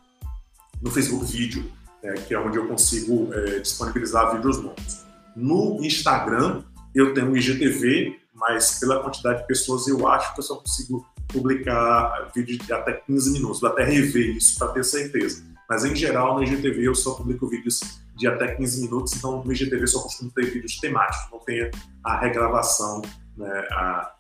[0.83, 1.71] no Facebook Vídeo,
[2.03, 2.15] né?
[2.15, 5.07] que é onde eu consigo é, disponibilizar vídeos novos.
[5.35, 6.63] No Instagram,
[6.95, 11.07] eu tenho o IGTV, mas pela quantidade de pessoas, eu acho que eu só consigo
[11.29, 15.45] publicar vídeo de até 15 minutos, vou até rever isso para ter certeza.
[15.69, 17.81] Mas em geral, no IGTV eu só publico vídeos
[18.15, 21.71] de até 15 minutos, então no IGTV só costumo ter vídeos temáticos, não tem
[22.05, 23.03] a regravação,
[23.37, 24.13] né, a,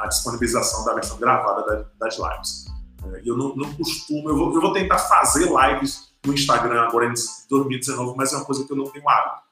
[0.00, 2.64] a, disponibilização da versão gravada das lives.
[3.04, 7.06] É, eu não, não costumo, eu vou, eu vou, tentar fazer lives no Instagram agora
[7.06, 7.14] em
[7.48, 9.44] 2019, mas é uma coisa que eu não tenho hábito.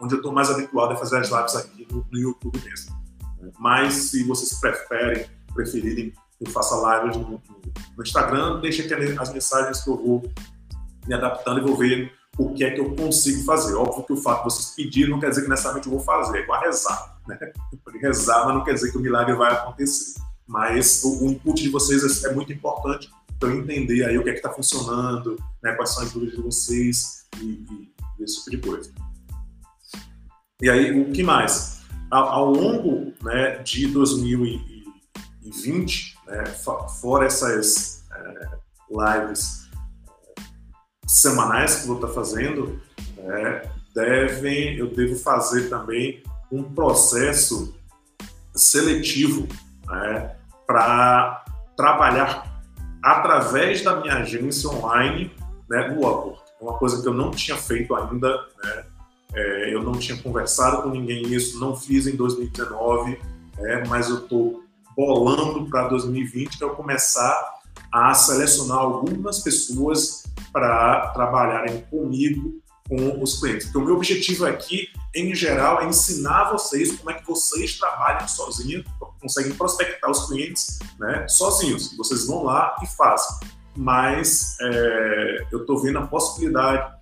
[0.00, 2.94] Onde eu estou mais habituado é fazer as lives aqui no, no YouTube mesmo.
[3.40, 6.12] É, mas se vocês preferem, preferirem
[6.44, 7.40] eu faça lives no,
[7.96, 10.32] no Instagram, deixa aqui as mensagens que eu vou
[11.06, 13.74] me adaptando e vou ver o que é que eu consigo fazer.
[13.74, 16.38] Óbvio que o fato de vocês pedirem não quer dizer que necessariamente eu vou fazer,
[16.38, 17.18] é igual rezar.
[17.26, 17.38] Né?
[18.00, 20.20] Rezar, mas não quer dizer que o milagre vai acontecer.
[20.46, 24.22] Mas o, o input de vocês é, é muito importante para eu entender aí o
[24.22, 25.74] que é que está funcionando, né?
[25.74, 28.92] quais são as dúvidas de vocês e, e, esse tipo de coisa.
[30.60, 31.80] E aí, o que mais?
[32.10, 36.44] Ao, ao longo né, de 2020, né,
[37.00, 38.48] fora essas é,
[38.90, 39.61] lives
[41.12, 42.80] semanais que vou estar fazendo,
[43.18, 47.76] né, devem, eu devo fazer também um processo
[48.54, 49.46] seletivo
[49.86, 50.34] né,
[50.66, 51.44] para
[51.76, 52.50] trabalhar
[53.02, 55.30] através da minha agência online
[55.68, 56.40] né, no Upwork.
[56.58, 58.84] É uma coisa que eu não tinha feito ainda, né,
[59.34, 63.20] é, eu não tinha conversado com ninguém isso, não fiz em 2019,
[63.58, 64.62] é, mas eu estou
[64.96, 67.60] bolando para 2020 que eu começar
[67.90, 70.22] a selecionar algumas pessoas
[70.52, 73.68] para trabalharem comigo com os clientes.
[73.68, 78.26] Então, o meu objetivo aqui, em geral, é ensinar vocês como é que vocês trabalham
[78.28, 78.84] sozinhos,
[79.20, 81.96] conseguem prospectar os clientes né, sozinhos.
[81.96, 83.48] Vocês vão lá e fazem.
[83.74, 86.92] Mas é, eu estou vendo a possibilidade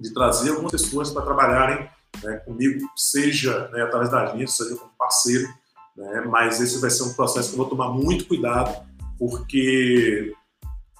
[0.00, 1.88] de trazer algumas pessoas para trabalharem
[2.22, 5.48] né, comigo, seja né, através da agência, seja como parceiro.
[5.96, 8.82] Né, mas esse vai ser um processo que eu vou tomar muito cuidado,
[9.18, 10.32] porque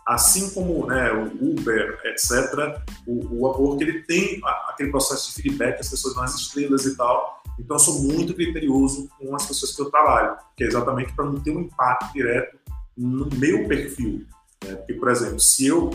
[0.06, 5.80] assim como né, o Uber, etc., o, o Upwork ele tem aquele processo de feedback,
[5.80, 7.42] as pessoas as estrelas e tal.
[7.58, 11.26] Então, eu sou muito criterioso com as pessoas que eu trabalho, que é exatamente para
[11.26, 12.58] não ter um impacto direto
[12.96, 14.26] no meu perfil.
[14.64, 14.74] Né?
[14.74, 15.90] Porque, por exemplo, se eu,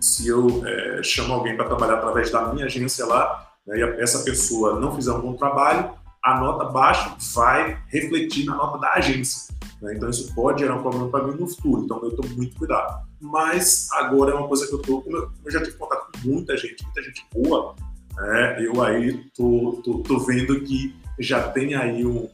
[0.00, 4.24] se eu é, chamo alguém para trabalhar através da minha agência lá, né, e essa
[4.24, 5.90] pessoa não fizer um bom trabalho,
[6.22, 9.54] a nota baixa vai refletir na nota da agência.
[9.80, 9.94] Né?
[9.94, 11.84] Então, isso pode gerar um problema para mim no futuro.
[11.84, 13.06] Então, eu estou muito cuidado.
[13.20, 16.56] Mas agora é uma coisa que eu estou, como eu, já tive contato com muita
[16.56, 17.74] gente, muita gente boa,
[18.16, 18.64] né?
[18.64, 22.28] eu aí tô, tô, tô, vendo que já tem aí um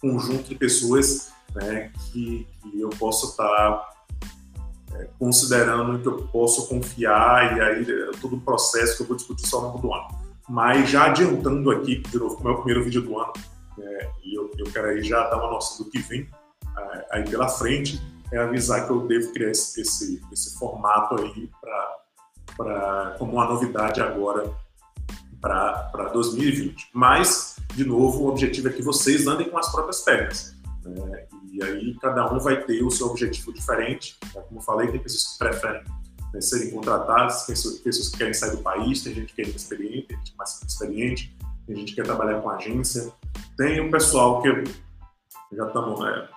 [0.00, 3.90] conjunto de pessoas né, que, que eu posso estar tá,
[4.94, 9.16] é, considerando que eu posso confiar e aí é todo o processo que eu vou
[9.16, 10.08] discutir só no longo do ano.
[10.48, 13.32] Mas já adiantando aqui, de novo, como é o primeiro vídeo do ano,
[13.78, 16.28] é, e eu, eu quero aí já dar uma noção do que vem
[16.76, 18.00] é, aí pela frente,
[18.32, 21.50] é avisar que eu devo criar esse, esse, esse formato aí
[22.56, 24.50] para como uma novidade agora
[25.40, 26.90] para 2020.
[26.94, 30.56] Mas, de novo, o objetivo é que vocês andem com as próprias pernas.
[30.84, 31.26] Né?
[31.52, 34.16] E aí cada um vai ter o seu objetivo diferente.
[34.34, 34.42] Né?
[34.48, 35.84] Como eu falei, tem pessoas que preferem
[36.32, 40.08] né, serem contratadas, pessoas, pessoas que querem sair do país, tem gente que ir experiente,
[40.08, 41.36] tem gente mais experiente,
[41.66, 43.12] tem gente que quer trabalhar com agência.
[43.56, 44.64] Tem o pessoal que
[45.52, 46.28] já estamos né,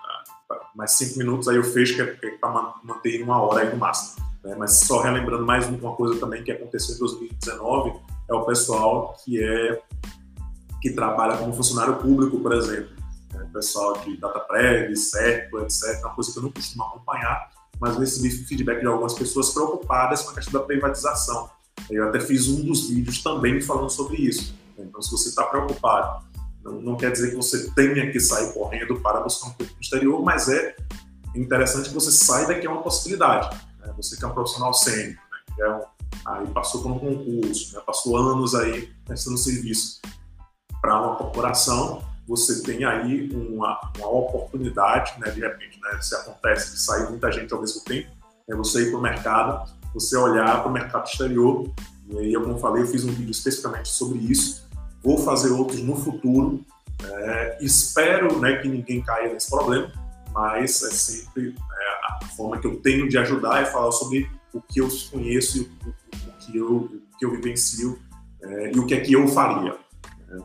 [0.74, 3.78] mais cinco minutos, aí eu fecho, que é, é para manter uma hora aí no
[3.78, 4.24] máximo.
[4.44, 4.54] Né?
[4.56, 7.98] Mas só relembrando mais uma coisa também que aconteceu em 2019,
[8.28, 9.82] é o pessoal que é
[10.80, 12.90] que trabalha como funcionário público, por exemplo.
[13.32, 13.44] Né?
[13.48, 15.82] O pessoal de DataPrev, CERCO, etc.
[15.84, 17.50] É uma coisa que eu não costumo acompanhar,
[17.80, 21.50] mas recebi feedback de algumas pessoas preocupadas com a questão da privatização.
[21.90, 24.54] Eu até fiz um dos vídeos também falando sobre isso.
[24.78, 26.24] Então, se você está preocupado
[26.66, 29.80] não, não, quer dizer que você tenha que sair correndo para buscar um curso no
[29.80, 30.74] exterior, mas é
[31.34, 33.56] interessante que você saiba que é uma possibilidade.
[33.78, 33.92] Né?
[33.96, 35.54] Você que é um profissional sênior, né?
[35.54, 35.82] que é um,
[36.26, 37.82] aí passou por um concurso, né?
[37.86, 40.00] passou anos aí prestando serviço
[40.80, 45.30] para uma corporação, você tem aí uma, uma oportunidade, né?
[45.30, 46.00] de repente, né?
[46.00, 48.10] se acontece de sair muita gente ao mesmo tempo,
[48.48, 51.72] é você ir para o mercado, você olhar para o mercado exterior,
[52.08, 54.66] e aí, como eu falei, eu fiz um vídeo especificamente sobre isso,
[55.02, 56.64] vou fazer outros no futuro.
[57.02, 59.92] É, espero né, que ninguém caia nesse problema,
[60.32, 64.60] mas é sempre é, a forma que eu tenho de ajudar é falar sobre o
[64.60, 67.98] que eu conheço, o, o que, eu, o que eu vivencio
[68.40, 69.76] é, e o que é que eu faria.
[70.28, 70.42] Né?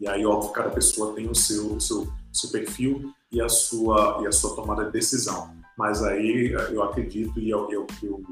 [0.00, 4.20] E aí, óbvio, cada pessoa tem o seu, o seu, seu perfil e a sua,
[4.22, 5.54] e a sua tomada de decisão.
[5.76, 8.22] Mas aí eu acredito e eu, eu, eu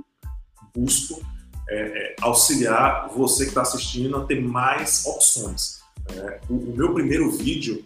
[0.74, 1.20] busco
[1.68, 5.80] é, é, auxiliar você que está assistindo a ter mais opções.
[6.12, 7.84] É, o, o, meu primeiro vídeo,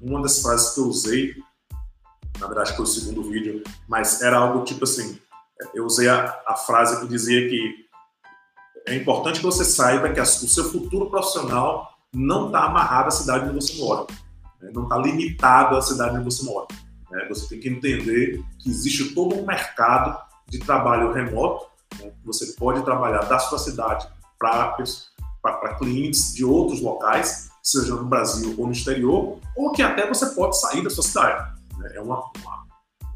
[0.00, 1.34] uma das frases que eu usei,
[2.38, 5.18] na verdade foi o segundo vídeo, mas era algo tipo assim,
[5.74, 7.86] eu usei a, a frase que dizia que
[8.86, 13.10] é importante que você saiba que a, o seu futuro profissional não está amarrado à
[13.10, 14.06] cidade onde você mora,
[14.60, 14.70] né?
[14.72, 16.66] não está limitado à cidade onde você mora.
[17.10, 17.26] Né?
[17.28, 20.18] Você tem que entender que existe todo um mercado
[20.48, 21.69] de trabalho remoto?
[22.24, 28.66] Você pode trabalhar da sua cidade para clientes de outros locais, seja no Brasil ou
[28.66, 31.60] no exterior, ou que até você pode sair da sua cidade.
[31.78, 31.92] Né?
[31.94, 32.66] É uma, uma,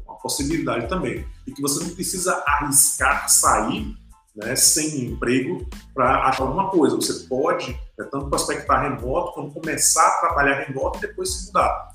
[0.05, 1.25] uma, possibilidade também.
[1.47, 3.95] E que você não precisa arriscar sair
[4.35, 6.95] né, sem emprego para achar alguma coisa.
[6.95, 11.91] Você pode, né, tanto prospectar remoto, como começar a trabalhar remoto e depois se mudar.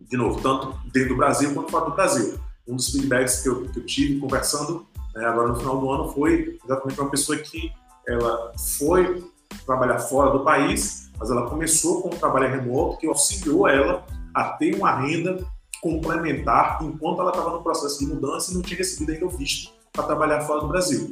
[0.00, 2.40] De novo, tanto dentro do Brasil quanto fora do Brasil.
[2.66, 4.86] Um dos feedbacks que eu, que eu tive conversando
[5.18, 7.72] né, agora no final do ano foi exatamente uma pessoa que
[8.06, 9.28] ela foi
[9.66, 14.50] trabalhar fora do país, mas ela começou com um trabalho remoto que auxiliou ela a
[14.50, 15.44] ter uma renda
[15.82, 19.72] complementar enquanto ela estava no processo de mudança e não tinha recebido ainda o visto
[19.92, 21.10] para trabalhar fora do Brasil.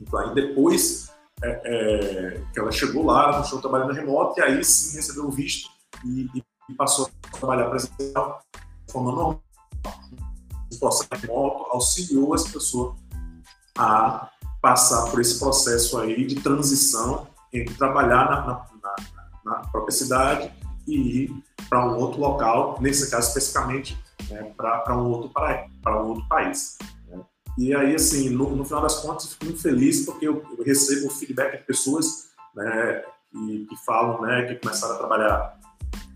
[0.00, 1.10] Então, aí depois
[1.42, 5.68] é, é, que ela chegou lá, ela trabalhando remoto e aí sim recebeu o visto
[6.04, 6.30] e,
[6.68, 8.40] e passou a trabalhar presencial
[8.86, 9.42] de forma normal.
[10.72, 12.96] O processo remoto auxiliou essa pessoa
[13.76, 14.28] a
[14.60, 18.96] passar por esse processo aí de transição entre trabalhar na, na, na,
[19.44, 20.50] na própria cidade
[20.86, 23.98] e ir para um outro local, nesse caso especificamente
[24.30, 25.30] né, para um outro
[25.86, 26.78] um outro país.
[27.08, 27.20] Né?
[27.58, 30.64] E aí assim, no, no, final das contas, eu fico muito feliz porque eu, eu
[30.64, 35.60] recebo feedback de pessoas né, que, que, falam, né, que começaram a trabalhar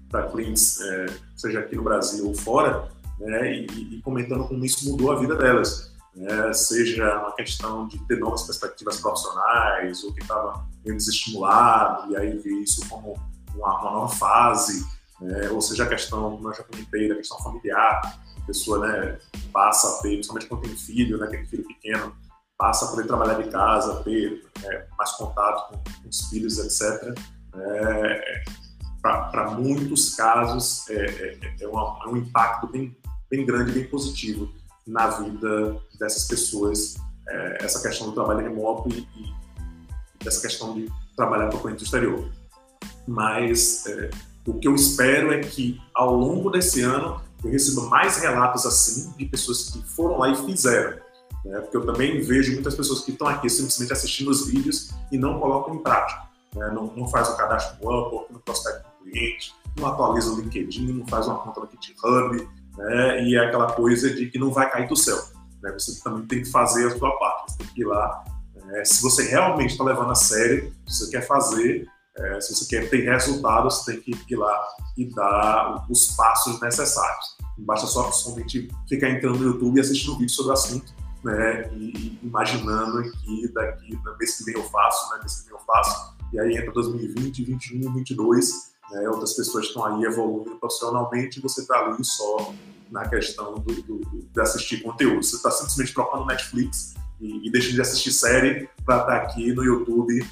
[0.08, 1.06] para clientes, é,
[1.36, 2.88] seja aqui no Brasil ou fora,
[3.18, 6.52] né, e, e comentando como isso mudou a vida delas né?
[6.52, 12.36] seja uma questão de ter novas perspectivas profissionais, ou que estava meio desestimulado, e aí
[12.38, 13.14] ver isso como
[13.54, 14.84] uma, uma nova fase,
[15.20, 15.48] né?
[15.50, 19.18] ou seja a questão, como eu já comentei, da questão familiar, a pessoa né,
[19.52, 22.16] passa a ter, principalmente quando tem filho, né, tem filho pequeno,
[22.56, 27.14] passa a poder trabalhar de casa, ter né, mais contato com, com, os filhos, etc.
[27.54, 28.42] É,
[29.00, 32.96] Para muitos casos, é, é, é, uma, é um impacto bem,
[33.30, 34.52] bem grande, bem positivo
[34.88, 36.96] na vida dessas pessoas
[37.28, 41.84] é, essa questão do trabalho remoto e, e essa questão de trabalhar para o cliente
[41.84, 42.28] exterior.
[43.06, 44.10] Mas é,
[44.46, 49.12] o que eu espero é que ao longo desse ano eu receba mais relatos assim
[49.16, 50.98] de pessoas que foram lá e fizeram.
[51.44, 51.60] Né?
[51.60, 55.38] Porque eu também vejo muitas pessoas que estão aqui simplesmente assistindo os vídeos e não
[55.38, 56.22] colocam em prática.
[56.54, 56.70] Né?
[56.72, 60.92] Não, não faz o cadastro no Upwork, não prospecta o cliente, não atualiza o LinkedIn,
[60.92, 63.24] não faz uma conta no GitHub, né?
[63.24, 65.18] E é aquela coisa de que não vai cair do céu.
[65.60, 65.72] Né?
[65.72, 67.52] Você também tem que fazer a sua parte.
[67.52, 68.24] Você tem que ir lá.
[68.70, 72.66] É, se você realmente está levando a sério, se você quer fazer, é, se você
[72.66, 77.36] quer ter resultados, você tem que ir lá e dar os passos necessários.
[77.56, 80.92] Não basta só somente ficar entrando no YouTube e assistindo vídeo sobre o assunto,
[81.24, 81.68] né?
[81.74, 85.20] E, e imaginando que daqui, mês que vem eu faço, né?
[85.20, 86.16] Mês que vem eu faço.
[86.32, 91.62] E aí entra 2020, 2021, 2022 né, outras pessoas estão aí evoluindo profissionalmente e você
[91.62, 92.52] está ali só
[92.90, 94.00] na questão do, do,
[94.32, 95.22] de assistir conteúdo.
[95.22, 99.52] Você está simplesmente trocando Netflix e, e deixa de assistir série para estar tá aqui
[99.52, 100.26] no YouTube,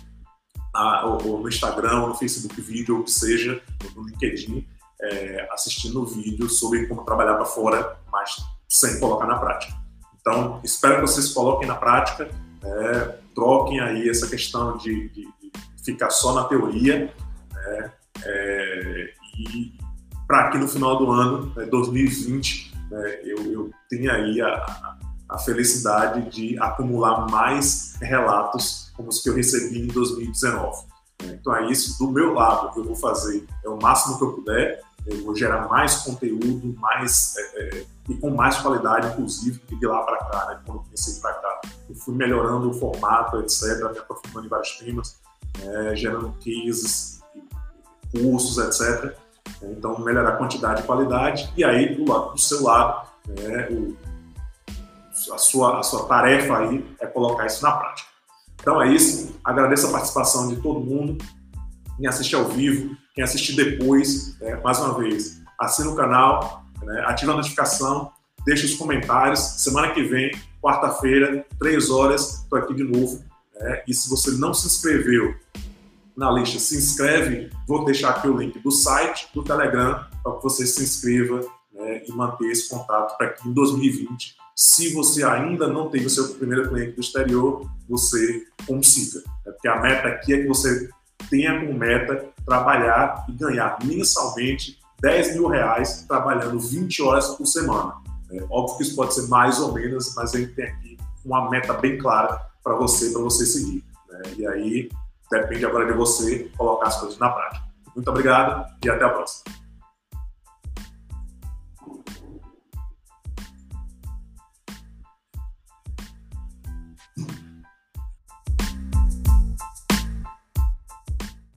[0.74, 4.66] a, ou, ou, no Instagram, ou no Facebook Vídeo, ou que seja, ou no LinkedIn,
[5.02, 8.36] é, assistindo vídeo sobre como trabalhar para fora, mas
[8.68, 9.74] sem colocar na prática.
[10.20, 12.28] Então, espero que vocês coloquem na prática,
[12.62, 15.52] é, troquem aí essa questão de, de, de
[15.84, 17.14] ficar só na teoria,
[17.52, 17.92] né,
[18.24, 19.72] é, e
[20.26, 24.96] para que no final do ano, né, 2020, né, eu, eu tenha aí a,
[25.28, 30.86] a felicidade de acumular mais relatos como os que eu recebi em 2019.
[31.24, 34.32] Então é isso, do meu lado, que eu vou fazer é o máximo que eu
[34.32, 39.86] puder, eu vou gerar mais conteúdo, mais é, é, e com mais qualidade, inclusive, de
[39.86, 41.60] lá para cá, né, quando eu comecei para cá.
[41.88, 45.16] Eu fui melhorando o formato, etc., me aprofundando em vários temas,
[45.62, 47.15] é, gerando cases,
[48.12, 49.16] cursos, etc.
[49.62, 51.52] Então, melhorar a quantidade e qualidade.
[51.56, 53.96] E aí, do, lado, do seu lado, né, o,
[55.32, 58.08] a, sua, a sua tarefa aí é colocar isso na prática.
[58.60, 59.38] Então é isso.
[59.44, 61.18] Agradeço a participação de todo mundo.
[61.96, 67.04] Quem assiste ao vivo, quem assiste depois, é, mais uma vez, assina o canal, né,
[67.06, 68.12] ativa a notificação,
[68.44, 69.40] deixa os comentários.
[69.40, 70.30] Semana que vem,
[70.60, 73.24] quarta-feira, três horas, estou aqui de novo.
[73.54, 75.34] Né, e se você não se inscreveu
[76.16, 80.42] na lista se inscreve, vou deixar aqui o link do site, do Telegram, para que
[80.42, 81.40] você se inscreva
[81.72, 86.10] né, e manter esse contato para que em 2020, se você ainda não teve o
[86.10, 89.22] seu primeiro cliente do exterior, você consiga.
[89.46, 90.88] É porque a meta aqui é que você
[91.28, 97.94] tenha como meta trabalhar e ganhar mensalmente 10 mil reais trabalhando 20 horas por semana.
[98.30, 101.50] É, óbvio que isso pode ser mais ou menos, mas a gente tem aqui uma
[101.50, 103.84] meta bem clara para você, para você seguir.
[104.08, 104.22] Né?
[104.38, 104.88] E aí
[105.30, 107.64] Depende agora de você colocar as coisas na prática.
[107.94, 109.65] Muito obrigado e até a próxima.